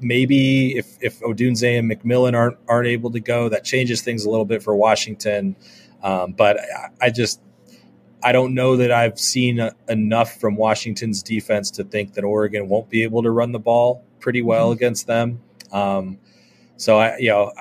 maybe 0.00 0.76
if 0.76 0.96
if 1.00 1.20
Odunze 1.20 1.78
and 1.78 1.90
McMillan 1.90 2.34
aren't 2.34 2.56
aren't 2.68 2.88
able 2.88 3.10
to 3.12 3.20
go, 3.20 3.48
that 3.48 3.64
changes 3.64 4.02
things 4.02 4.24
a 4.24 4.30
little 4.30 4.44
bit 4.44 4.62
for 4.62 4.74
Washington. 4.74 5.56
Um, 6.02 6.32
but 6.32 6.58
I, 6.58 6.88
I, 7.06 7.10
just 7.10 7.40
I 8.22 8.32
don't 8.32 8.54
know 8.54 8.76
that 8.76 8.90
I've 8.90 9.18
seen 9.18 9.60
a, 9.60 9.74
enough 9.88 10.40
from 10.40 10.56
Washington's 10.56 11.22
defense 11.22 11.70
to 11.72 11.84
think 11.84 12.14
that 12.14 12.24
Oregon 12.24 12.68
won't 12.68 12.88
be 12.88 13.02
able 13.02 13.22
to 13.22 13.30
run 13.30 13.52
the 13.52 13.58
ball 13.58 14.04
pretty 14.18 14.42
well 14.42 14.66
mm-hmm. 14.68 14.78
against 14.78 15.06
them. 15.06 15.40
Um, 15.72 16.18
so 16.76 16.98
I, 16.98 17.18
you 17.18 17.28
know, 17.28 17.52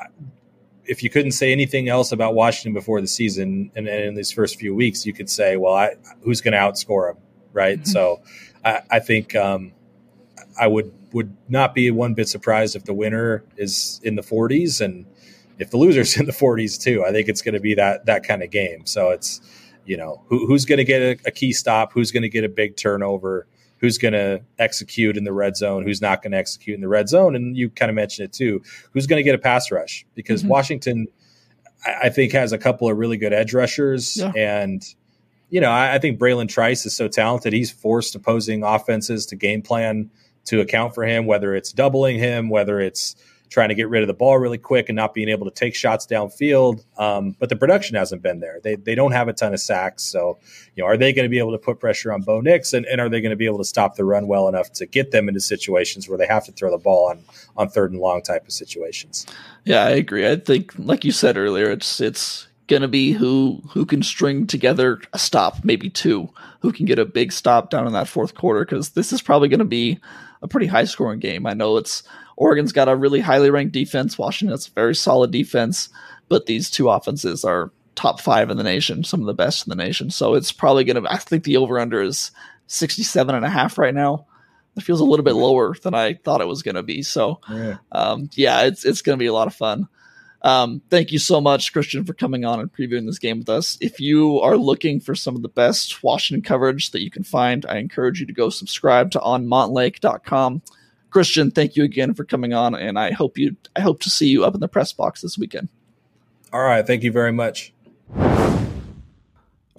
if 0.86 1.04
you 1.04 1.10
couldn't 1.10 1.34
say 1.34 1.52
anything 1.52 1.90
else 1.90 2.12
about 2.12 2.34
Washington 2.34 2.74
before 2.74 3.02
the 3.02 3.08
season 3.08 3.72
and, 3.76 3.88
and 3.88 4.06
in 4.06 4.16
these 4.16 4.32
first 4.32 4.58
few 4.58 4.74
weeks, 4.74 5.06
you 5.06 5.14
could 5.14 5.30
say, 5.30 5.58
well, 5.58 5.74
I, 5.74 5.96
who's 6.22 6.42
going 6.42 6.54
to 6.54 6.58
outscore 6.58 7.14
them, 7.14 7.22
right? 7.54 7.80
Mm-hmm. 7.80 7.92
So 7.92 8.22
I, 8.64 8.82
I 8.90 9.00
think 9.00 9.36
um, 9.36 9.74
I 10.60 10.68
would 10.68 10.92
would 11.14 11.36
not 11.48 11.74
be 11.74 11.90
one 11.92 12.14
bit 12.14 12.28
surprised 12.28 12.76
if 12.76 12.86
the 12.86 12.94
winner 12.94 13.44
is 13.58 14.00
in 14.04 14.16
the 14.16 14.22
40s 14.22 14.82
and 14.82 15.06
if 15.58 15.72
the 15.72 15.78
loser's 15.78 16.18
in 16.20 16.26
the 16.26 16.32
40s 16.32 16.82
too. 16.82 17.04
I 17.06 17.12
think 17.12 17.28
it's 17.28 17.42
going 17.42 17.56
to 17.56 17.60
be 17.60 17.76
that 17.76 18.06
that 18.06 18.24
kind 18.24 18.44
of 18.44 18.52
game. 18.52 18.86
So 18.86 19.10
it's 19.10 19.42
you 19.86 19.98
know 19.98 20.24
who, 20.28 20.46
who's 20.48 20.66
going 20.66 20.78
to 20.78 20.84
get 20.84 21.02
a, 21.02 21.28
a 21.28 21.32
key 21.32 21.54
stop, 21.54 21.94
who's 21.94 22.12
going 22.12 22.24
to 22.24 22.30
get 22.30 22.44
a 22.44 22.50
big 22.50 22.76
turnover 22.78 23.48
who's 23.80 23.98
going 23.98 24.14
to 24.14 24.42
execute 24.58 25.18
in 25.18 25.24
the 25.24 25.34
red 25.34 25.56
zone, 25.56 25.84
who's 25.84 26.02
not 26.02 26.22
going 26.22 26.32
to 26.32 26.38
execute 26.38 26.76
in 26.76 26.82
the 26.82 26.88
red 26.88 27.10
zone. 27.10 27.36
And 27.36 27.58
you 27.58 27.70
kind 27.70 27.90
of 27.90 27.96
mentioned 27.96 28.26
it 28.26 28.34
too. 28.34 28.62
Who's 28.94 29.08
going 29.08 29.20
to 29.20 29.24
get 29.24 29.36
a 29.36 29.40
pass 29.40 29.72
rush? 29.72 30.06
Because 30.16 30.42
mm-hmm. 30.42 30.50
Washington, 30.50 31.08
I 31.86 32.10
think, 32.10 32.34
has 32.34 32.52
a 32.52 32.58
couple 32.58 32.90
of 32.90 32.98
really 32.98 33.18
good 33.18 33.34
edge 33.34 33.54
rushers. 33.54 34.18
Yeah. 34.18 34.32
And, 34.36 34.84
you 35.50 35.62
know, 35.62 35.72
I, 35.72 35.96
I 35.96 36.00
think 36.00 36.20
Bralen 36.20 36.50
Trice 36.50 36.86
is 36.86 36.96
so 36.96 37.08
talented. 37.08 37.54
He's 37.54 37.72
forced 37.72 38.16
opposing 38.16 38.64
offenses 38.64 39.26
to 39.28 39.36
game 39.36 39.62
plan 39.62 40.12
to 40.46 40.62
account 40.62 40.96
for 40.96 41.04
him, 41.04 41.26
whether 41.26 41.56
it's 41.56 41.72
doubling 41.72 42.18
him, 42.18 42.50
whether 42.50 42.80
it's 42.80 43.16
trying 43.50 43.70
to 43.70 43.76
get 43.76 43.90
rid 43.90 44.04
of 44.04 44.08
the 44.08 44.14
ball 44.14 44.38
really 44.38 44.58
quick 44.58 44.90
and 44.90 44.96
not 44.96 45.14
being 45.14 45.28
able 45.28 45.46
to 45.46 45.52
take 45.52 45.76
shots 45.76 46.06
downfield. 46.06 46.84
Um, 46.98 47.36
but 47.40 47.50
the 47.50 47.56
production 47.56 47.96
hasn't 47.96 48.22
been 48.22 48.40
there. 48.40 48.60
They, 48.64 48.76
they 48.76 48.96
don't 48.96 49.12
have 49.12 49.28
a 49.28 49.34
ton 49.34 49.54
of 49.54 49.60
sacks. 49.60 50.04
So, 50.04 50.38
you 50.76 50.84
know, 50.84 50.88
are 50.88 50.98
they 50.98 51.14
going 51.14 51.26
to 51.26 51.30
be 51.30 51.40
able 51.40 51.54
to 51.54 51.58
put 51.58 51.80
pressure 51.80 52.14
on 52.14 52.22
Bo 52.22 52.42
Nix 52.42 52.74
and, 52.74 52.86
and 52.86 53.02
are 53.02 53.10
they 53.10 53.22
going 53.22 53.32
to 53.32 53.36
be 53.36 53.48
able 53.48 53.58
to 53.58 53.66
stop 53.66 53.96
the 53.96 54.06
run 54.06 54.28
well 54.28 54.48
enough 54.48 54.72
to 54.74 54.86
get 54.86 55.12
them 55.12 55.28
into 55.28 55.40
situations 55.40 56.08
where 56.08 56.18
they 56.18 56.28
have 56.28 56.46
to 56.46 56.52
throw 56.52 56.70
the 56.70 56.78
ball 56.78 57.10
on, 57.10 57.24
on 57.58 57.70
third 57.70 57.92
and 57.92 58.00
long 58.00 58.22
type 58.22 58.46
of 58.46 58.54
situations? 58.54 59.26
Yeah, 59.66 59.84
I 59.84 59.90
agree. 59.90 60.30
I 60.30 60.36
think, 60.36 60.74
like 60.78 61.04
you 61.04 61.12
said 61.12 61.38
earlier, 61.38 61.72
it's, 61.72 62.00
it's, 62.00 62.49
going 62.70 62.84
to 62.84 62.88
be 62.88 63.12
who 63.12 63.62
who 63.72 63.86
can 63.86 64.02
string 64.02 64.48
together 64.48 65.02
a 65.12 65.20
stop, 65.20 65.66
maybe 65.66 65.90
two, 65.90 66.30
who 66.62 66.72
can 66.72 66.86
get 66.86 67.00
a 67.00 67.06
big 67.06 67.34
stop 67.34 67.70
down 67.70 67.88
in 67.88 67.94
that 67.94 68.08
fourth 68.08 68.36
quarter 68.36 68.64
because 68.64 68.92
this 68.92 69.12
is 69.12 69.22
probably 69.22 69.50
going 69.50 69.60
to 69.60 69.66
be 69.66 70.00
a 70.42 70.48
pretty 70.48 70.68
high 70.68 70.86
scoring 70.86 71.20
game. 71.20 71.46
I 71.46 71.54
know 71.54 71.76
it's 71.76 72.04
Oregon's 72.38 72.72
got 72.72 72.88
a 72.88 72.96
really 72.96 73.20
highly 73.20 73.50
ranked 73.50 73.74
defense. 73.74 74.18
Washington's 74.18 74.68
a 74.68 74.72
very 74.72 74.96
solid 74.96 75.32
defense, 75.32 75.90
but 76.30 76.46
these 76.46 76.70
two 76.70 76.90
offenses 76.90 77.44
are 77.44 77.72
top 77.96 78.22
five 78.22 78.50
in 78.50 78.56
the 78.56 78.64
nation, 78.64 79.04
some 79.04 79.20
of 79.20 79.26
the 79.26 79.34
best 79.34 79.68
in 79.68 79.70
the 79.70 79.76
nation. 79.76 80.10
So 80.10 80.36
it's 80.36 80.54
probably 80.54 80.86
going 80.86 81.04
to, 81.04 81.12
I 81.12 81.18
think 81.18 81.44
the 81.44 81.58
over 81.58 81.78
under 81.78 82.02
is 82.02 82.32
67 82.68 83.36
and 83.36 83.44
a 83.44 83.50
half 83.50 83.78
right 83.78 83.94
now. 83.94 84.26
It 84.78 84.84
feels 84.84 85.02
a 85.02 85.04
little 85.04 85.26
bit 85.26 85.34
lower 85.34 85.76
than 85.84 85.94
I 85.94 86.14
thought 86.14 86.40
it 86.40 86.48
was 86.48 86.64
going 86.64 86.76
to 86.76 86.84
be. 86.84 87.02
So, 87.02 87.42
yeah, 87.50 87.78
um, 87.92 88.30
yeah 88.36 88.62
it's, 88.62 88.86
it's 88.86 89.02
going 89.02 89.18
to 89.18 89.22
be 89.22 89.26
a 89.26 89.34
lot 89.34 89.48
of 89.48 89.56
fun. 89.56 89.90
Um, 90.42 90.82
thank 90.90 91.12
you 91.12 91.20
so 91.20 91.42
much, 91.42 91.74
Christian, 91.74 92.06
for 92.06 92.14
coming 92.14 92.46
on 92.46 92.60
and 92.60 92.72
previewing 92.72 93.06
this 93.06 93.20
game 93.20 93.40
with 93.40 93.50
us. 93.50 93.78
If 93.82 94.00
you 94.00 94.40
are 94.40 94.56
looking 94.56 95.00
for 95.00 95.16
some 95.16 95.36
of 95.36 95.42
the 95.42 95.50
best 95.50 96.02
Washington 96.02 96.42
coverage 96.42 96.92
that 96.92 97.02
you 97.02 97.12
can 97.12 97.24
find, 97.24 97.66
I 97.68 97.78
encourage 97.78 98.20
you 98.20 98.26
to 98.26 98.34
go 98.34 98.50
subscribe 98.50 99.12
to 99.12 99.20
onmontlake.com. 99.20 100.62
Christian, 101.10 101.52
thank 101.52 101.76
you 101.76 101.84
again 101.84 102.14
for 102.14 102.24
coming 102.24 102.54
on, 102.54 102.76
and 102.76 102.98
I 102.98 103.12
hope 103.12 103.38
you 103.38 103.56
I 103.76 103.82
hope 103.82 104.00
to 104.02 104.10
see 104.10 104.28
you 104.28 104.46
up 104.46 104.54
in 104.54 104.60
the 104.60 104.68
press 104.68 104.94
box 104.94 105.22
this 105.22 105.38
weekend. 105.38 105.70
All 106.54 106.62
right, 106.62 106.86
thank 106.86 107.04
you 107.04 107.12
very 107.12 107.32
much. 107.32 107.74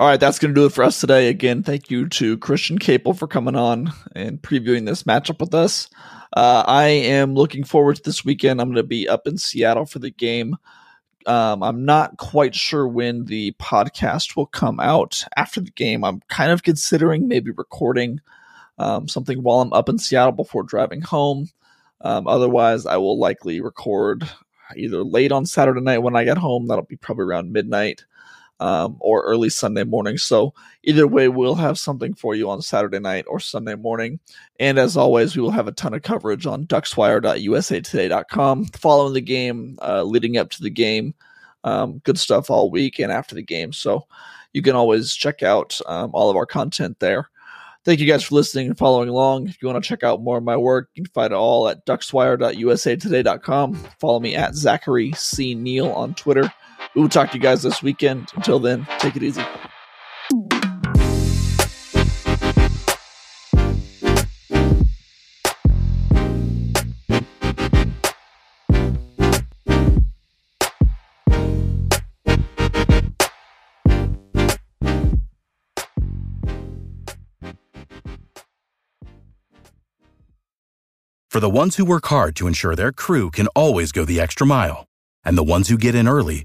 All 0.01 0.07
right, 0.07 0.19
that's 0.19 0.39
going 0.39 0.55
to 0.55 0.59
do 0.59 0.65
it 0.65 0.73
for 0.73 0.83
us 0.83 0.99
today. 0.99 1.29
Again, 1.29 1.63
thank 1.63 1.91
you 1.91 2.09
to 2.09 2.39
Christian 2.39 2.79
Caple 2.79 3.15
for 3.15 3.27
coming 3.27 3.55
on 3.55 3.93
and 4.17 4.41
previewing 4.41 4.87
this 4.87 5.03
matchup 5.03 5.41
with 5.41 5.53
us. 5.53 5.91
Uh, 6.35 6.65
I 6.67 6.87
am 6.87 7.35
looking 7.35 7.65
forward 7.65 7.97
to 7.97 8.03
this 8.03 8.25
weekend. 8.25 8.63
I'm 8.63 8.69
going 8.69 8.77
to 8.77 8.83
be 8.83 9.07
up 9.07 9.27
in 9.27 9.37
Seattle 9.37 9.85
for 9.85 9.99
the 9.99 10.11
game. 10.11 10.57
Um, 11.27 11.63
I'm 11.63 11.85
not 11.85 12.17
quite 12.17 12.55
sure 12.55 12.89
when 12.89 13.27
the 13.27 13.53
podcast 13.61 14.37
will 14.37 14.47
come 14.47 14.81
out 14.81 15.23
after 15.37 15.61
the 15.61 15.71
game. 15.71 16.03
I'm 16.03 16.23
kind 16.29 16.51
of 16.51 16.63
considering 16.63 17.29
maybe 17.29 17.51
recording 17.51 18.23
um, 18.79 19.07
something 19.07 19.43
while 19.43 19.61
I'm 19.61 19.75
up 19.75 19.91
in 19.91 19.99
Seattle 19.99 20.33
before 20.33 20.63
driving 20.63 21.03
home. 21.03 21.51
Um, 22.01 22.27
otherwise, 22.27 22.87
I 22.87 22.97
will 22.97 23.19
likely 23.19 23.61
record 23.61 24.27
either 24.75 25.05
late 25.05 25.31
on 25.31 25.45
Saturday 25.45 25.83
night 25.83 25.99
when 25.99 26.17
I 26.17 26.25
get 26.25 26.39
home. 26.39 26.69
That'll 26.69 26.87
be 26.87 26.97
probably 26.97 27.27
around 27.27 27.53
midnight 27.53 28.07
um, 28.61 28.97
or 29.01 29.23
early 29.23 29.49
Sunday 29.49 29.85
morning. 29.85 30.19
So 30.19 30.55
either 30.85 31.07
way, 31.07 31.29
we'll 31.29 31.55
have 31.57 31.79
something 31.79 32.15
for 32.15 32.35
you 32.35 32.51
on 32.51 32.63
Saturday 32.63 32.99
night 33.01 33.25
or 33.27 33.41
Sunday 33.41 33.75
morning. 33.75 34.21
And 34.61 34.79
as 34.79 34.97
always, 34.97 35.35
we 35.35 35.43
will 35.43 35.51
have 35.51 35.67
a 35.67 35.73
ton 35.73 35.95
of 35.95 36.03
coverage 36.03 36.47
on 36.47 36.67
duckswire.usatoday.com 36.67 38.65
following 38.67 39.15
the 39.15 39.21
game, 39.21 39.79
uh, 39.83 40.03
leading 40.05 40.37
up 40.37 40.51
to 40.51 40.63
the 40.63 40.71
game. 40.71 41.15
Um, 41.65 41.99
good 42.05 42.19
stuff 42.19 42.51
all 42.51 42.71
week 42.71 42.99
and 42.99 43.11
after 43.11 43.35
the 43.35 43.43
game. 43.43 43.73
So 43.73 44.07
you 44.53 44.63
can 44.63 44.77
always 44.77 45.15
check 45.15 45.43
out 45.43 45.81
um, 45.87 46.11
all 46.13 46.31
of 46.31 46.37
our 46.37 46.47
content 46.47 47.01
there. 47.01 47.29
Thank 47.83 48.01
you 48.01 48.07
guys 48.07 48.23
for 48.23 48.35
listening 48.35 48.67
and 48.67 48.77
following 48.77 49.09
along. 49.09 49.49
If 49.49 49.63
you 49.63 49.69
want 49.69 49.83
to 49.83 49.89
check 49.89 50.03
out 50.03 50.23
more 50.23 50.37
of 50.37 50.45
my 50.45 50.59
work, 50.59 50.91
you 50.95 51.03
can 51.03 51.13
find 51.13 51.33
it 51.33 51.37
all 51.37 51.67
at 51.67 51.87
duckswire.usatoday.com. 51.87 53.75
Follow 53.99 54.21
me 54.21 54.37
at 54.37 54.55
Zachary 54.55 55.13
C. 55.13 55.55
Neel 55.55 55.91
on 55.93 56.13
Twitter. 56.15 56.53
We 56.95 57.03
will 57.03 57.09
talk 57.09 57.31
to 57.31 57.37
you 57.37 57.43
guys 57.43 57.63
this 57.63 57.83
weekend. 57.83 58.31
Until 58.35 58.59
then, 58.59 58.87
take 58.99 59.17
it 59.17 59.23
easy. 59.23 59.45
For 81.31 81.39
the 81.39 81.49
ones 81.49 81.77
who 81.77 81.85
work 81.85 82.07
hard 82.07 82.35
to 82.37 82.49
ensure 82.49 82.75
their 82.75 82.91
crew 82.91 83.31
can 83.31 83.47
always 83.49 83.93
go 83.93 84.05
the 84.05 84.21
extra 84.21 84.47
mile, 84.47 84.87
and 85.25 85.39
the 85.39 85.45
ones 85.45 85.69
who 85.69 85.79
get 85.79 85.95
in 85.95 86.09
early 86.09 86.45